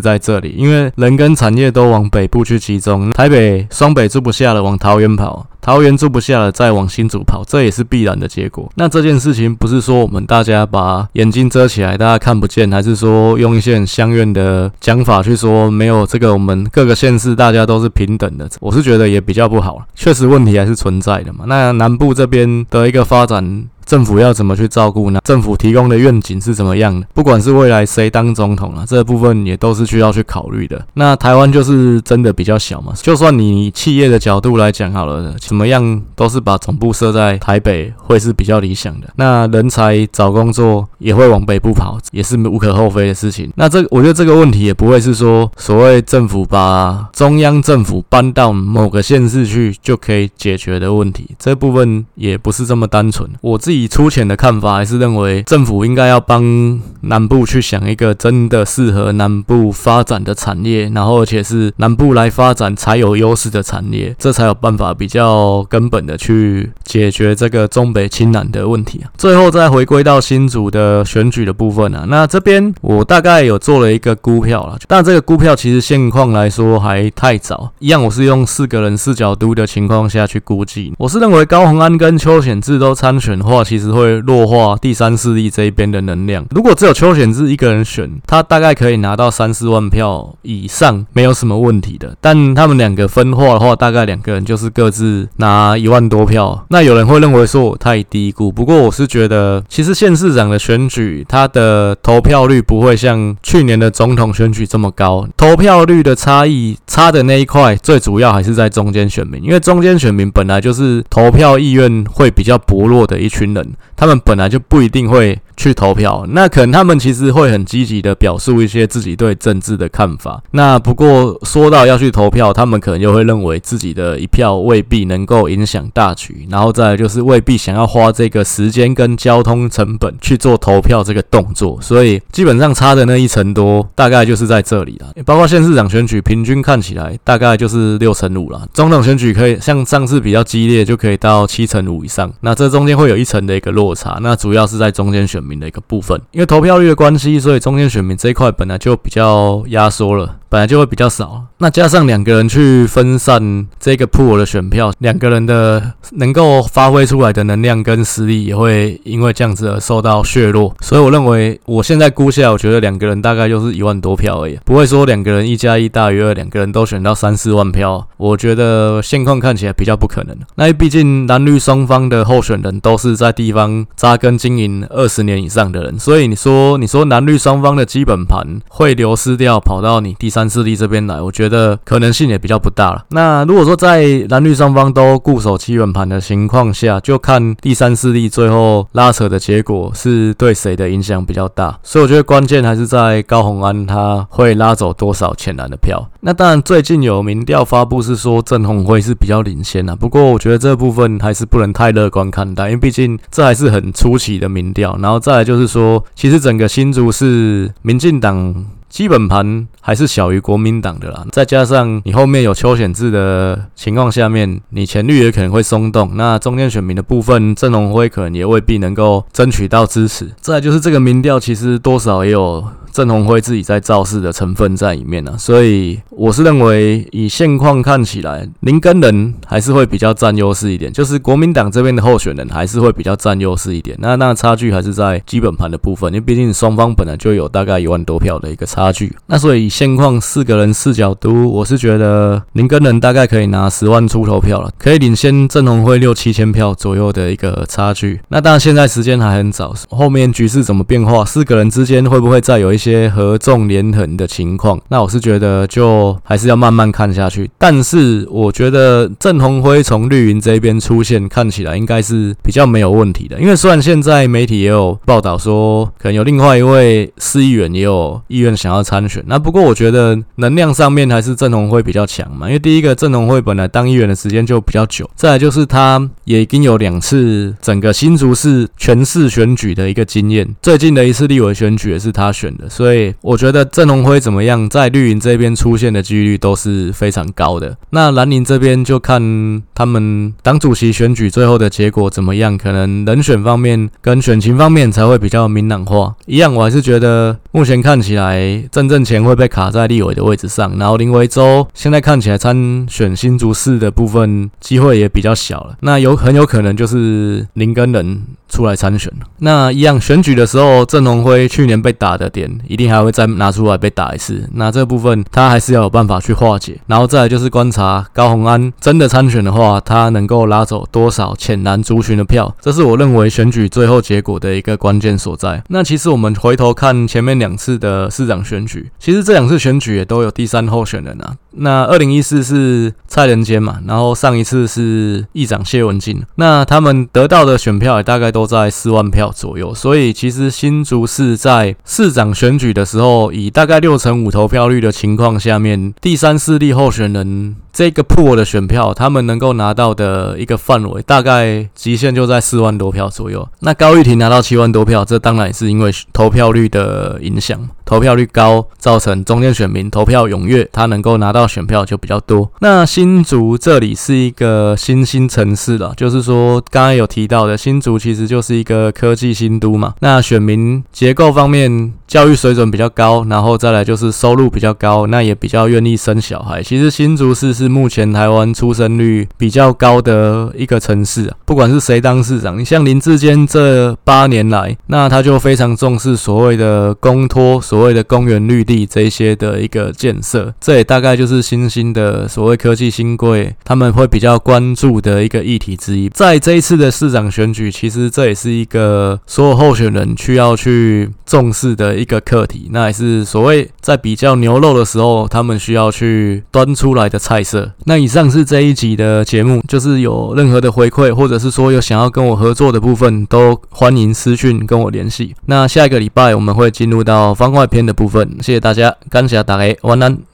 [0.00, 5.46] 在这里，因为人跟产业都往北部去集中，台北双北住不下了，往桃园跑。
[5.64, 8.70] 桃园住不下了，再往新竹跑，这也是必然的结果。
[8.74, 18.46] 那这件事情不是说我们大家把眼睛遮起来，大家看不见，还是说用一些很乡愿的讲法去说没有这个，我们各个县市大家都是平等的。
[18.60, 21.46] 我是觉得也比较不好，确实问题还是存在的嘛。
[21.48, 23.64] 那南部这边的一个发展。
[23.84, 25.20] 政府要怎么去照顾呢？
[25.24, 27.06] 政府提供的愿景是怎么样的？
[27.14, 30.84] 不管是未来谁当总统啊，这部分也都是需要去考虑的。
[30.94, 39.08] 那台湾就是真的比较小嘛，就算你企业的角度来讲好了，怎么样都是把总部设在台北会是比较理想的。
[39.16, 43.52] 那人才找工作也会往北部跑，也是无可厚非的事情。
[43.56, 53.28] 那这我觉得这个问题也不会是说所谓政府把中央政府搬到某个县市去就可以解决的问题，这部分也不是这么单纯。
[53.40, 53.73] 我自己。
[53.74, 69.10] 以粗浅的看法，还是认为政府应该要帮南部去想一个真的适合南部发展的产业，然后而且是南部来发展才有优势的产业，这才有办法比较根本的去解决这个中北轻南的问题啊。
[69.18, 83.63] 最后再回归到新竹的选举的部分啊，那这边我大概有做了一个估票了，但这个估票其实现况来说还太早，一样我是用四个人四角都的情况下去估计，我是认为高虹安跟邱显智都参选的话。
[83.64, 86.44] 其实会弱化第三势力这一边的能量。
[86.50, 92.16] 如果只有邱显志一个人选，他大概可以拿到三四万票以上，没有什么问题的。
[92.20, 96.64] 但他们两个分化的话，大概两个人就是各自拿一万多票。
[96.68, 105.26] 那有人会认为说我太低估，不过我是觉得，其实县市长的选举，他的投票率不会像去年的总统选举这么高。
[105.36, 113.76] 投票率的差异差的那一块，最主要还是在中间选民，因为中间选民本来就是投票意愿会比较薄弱的一群人。
[114.04, 120.42] 他们本来就不一定会去投票，那可能他们其实会很积极的表述一些自己对政治的看法。
[120.50, 131.78] 那不过说到要去投票，他们可能又会认为自己的一票未必能够影响大局，然后再来就是未必想要花这个时间跟交通成本去做投票这个动作。
[131.80, 135.14] 所以基本上差的那一成多，大概就是在这里了。
[135.24, 138.68] 包括县市长选举，平均看起来大概就是六成五了。
[138.74, 142.30] 总统选举可以像上次比较激烈，就可以到七成五以上。
[142.40, 144.18] 那这中间会有一层的一个落查。
[144.20, 150.36] 那主要是在中间选民的一个部分，因为投票率的关系，所以中间选民这一块本来就比较压缩了。
[150.54, 160.72] 本来就会比较少，那加上两个人去分散这个 pool 的选票，两个人的能够发挥出来的能量跟实力也会因为这样子而受到削弱。
[160.80, 168.06] 所以我认为，我现在估下来，我觉得两个人大概就是一万多票而已，不会说两个人一加一大于二，两个人都选到三四万票。
[168.16, 170.36] 我觉得现况看起来比较不可能。
[170.54, 180.43] 那毕竟蓝绿双方的候选人都是在地方扎根经营二十年以上的人，所以你说你说蓝绿双方的基本盘会流失掉，跑到你第三。
[180.48, 183.04] 势力这边来，我觉得可能性也比较不大了。
[183.10, 191.78] 那如果说在蓝绿双方都固守基本盘的情况下，就看第三势力最后拉扯的结果是对谁的影响比较大。
[191.82, 196.08] 所以我觉得关键还是在高虹安他会拉走多少浅蓝的票。
[196.20, 204.96] 那当然最近有民调发布是说郑鸿辉是比较领先的，不过我觉得这部分还是不能太乐观看待，因为毕竟这还是很初期的民调。
[205.00, 208.64] 然后再来就是说，其实整个新竹是民进党。
[208.94, 220.32] 基本盘还是小于国民党的啦，再加上你后面有邱显智的情况下面，你前率也可能会松动，那中间选民的部分，郑龙辉可能也未必能够争取到支持。
[220.40, 222.64] 再就是这个民调，其实多少也有。
[222.94, 233.96] 郑鸿辉自己在造势的成分在里面呢、啊，所以我是认为以现况看起来，林根仁还是会比较占优势一点，就是国民党这边的候选人还是会比较占优势一点。
[234.00, 239.12] 那那差距还是在基本盘的部分，因为毕竟双方本来就有大概一万多票的一个差距。
[239.26, 248.20] 那所以以现况四个人四角都，我是觉得林根仁大概可以拿十万出头票了，可以领先郑鸿辉六七千票左右的一个差距。
[248.28, 252.83] 那当然现在时间还很早，后面局势怎么变化，四个人之间会不会再有一些？
[252.84, 257.50] 些合纵连横的情况，那我是觉得就还是要慢慢看下去。
[257.56, 263.40] 但是我觉得郑鸿辉从绿营这边出现，看起来应该是比较没有问题的。
[263.40, 272.46] 因为虽然现在媒体也有报道说，可能有另外一位市议员也有意愿想要参选，那不过我觉得能量上面还是郑鸿辉比较强嘛。
[272.46, 282.68] 因为第一个，郑鸿辉本来当议员的时间就比较久，再来就是他也已经有两次整个新竹市全市选举的一个经验，最近的一次立委选举也是他选的。
[282.74, 287.76] 所以我觉得郑龙辉怎么样，在绿营这边出现的几率都是非常高的。
[287.90, 296.16] 那蓝营这边就看他们党主席选举最后的结果怎么样，可能人选方面跟选情方面才会比较明朗化。
[296.26, 305.76] 一样，我还是觉得目前看起来郑正干会被卡在立委的位置上，然后林维洲现在看起来参选新竹市的部分机会也比较小了。
[305.78, 308.20] 那有很有可能就是林耕仁
[308.54, 309.12] 出来参选。
[309.38, 312.44] 那一样选举的时候，郑鸿辉去年被打的点。
[312.68, 325.62] 一定还会再拿出来被打一次，那这部分他还是要有办法去化解，然后再来就是观察高虹安真的参选的话，他能够拉走多少浅蓝族群的票，这是我认为选举最后结果的一个关键所在。
[325.68, 331.34] 那其实我们回头看前面两次的市长选举，其实这两次选举也都有第三候选人啊。
[331.56, 353.48] 那二零一四是蔡仁坚嘛，然后上一次是议长谢文进，那他们得到的选票也大概都在四万票左右，所以其实新竹市在市长选举的时候，以大概六成五投票率的情况下面，第三势力候选人这个破的选票，他们能够拿到的一个范围，大概极限就在四万多票左右。
[353.60, 362.50] 那高玉婷拿到七万多票，这当然也是因为投票率的影响，投票率高造成中间选民投票踊跃，他能够拿到选票就比较多。
[362.60, 369.94] 那新竹这里是一个新兴城市了，就是说刚刚有提到的新竹其实就是一个科技新都嘛。
[370.00, 376.62] 那选民结构方面，教育水准比较高，然后再来就是收入比较高，那也比较愿意生小孩。
[376.62, 381.36] 其实新竹市是目前台湾出生率比较高的一个城市啊。
[381.46, 390.52] 不管是谁当市长，你像林智坚这八年来，那他就非常重视所谓的公托、所谓的公园绿地这些的一个建设。
[390.60, 396.10] 这也大概就是新兴的所谓科技新贵他们会比较关注的一个议题之一。
[396.10, 401.93] 在这一次的市长选举，其实这也是一个所有候选人需要去重视的。
[401.98, 407.72] 一个课题，那也是所谓在比较牛肉的时候，他们需要去端出来的菜色。
[407.84, 415.34] 那以上是这一集的节目，就是有任何的回馈，或者是说有想要跟我合作的部分，都欢迎私讯跟我联系。
[415.46, 420.18] 那下一个礼拜我们会进入到番外篇的部分，谢谢大家，感谢大家，晚安。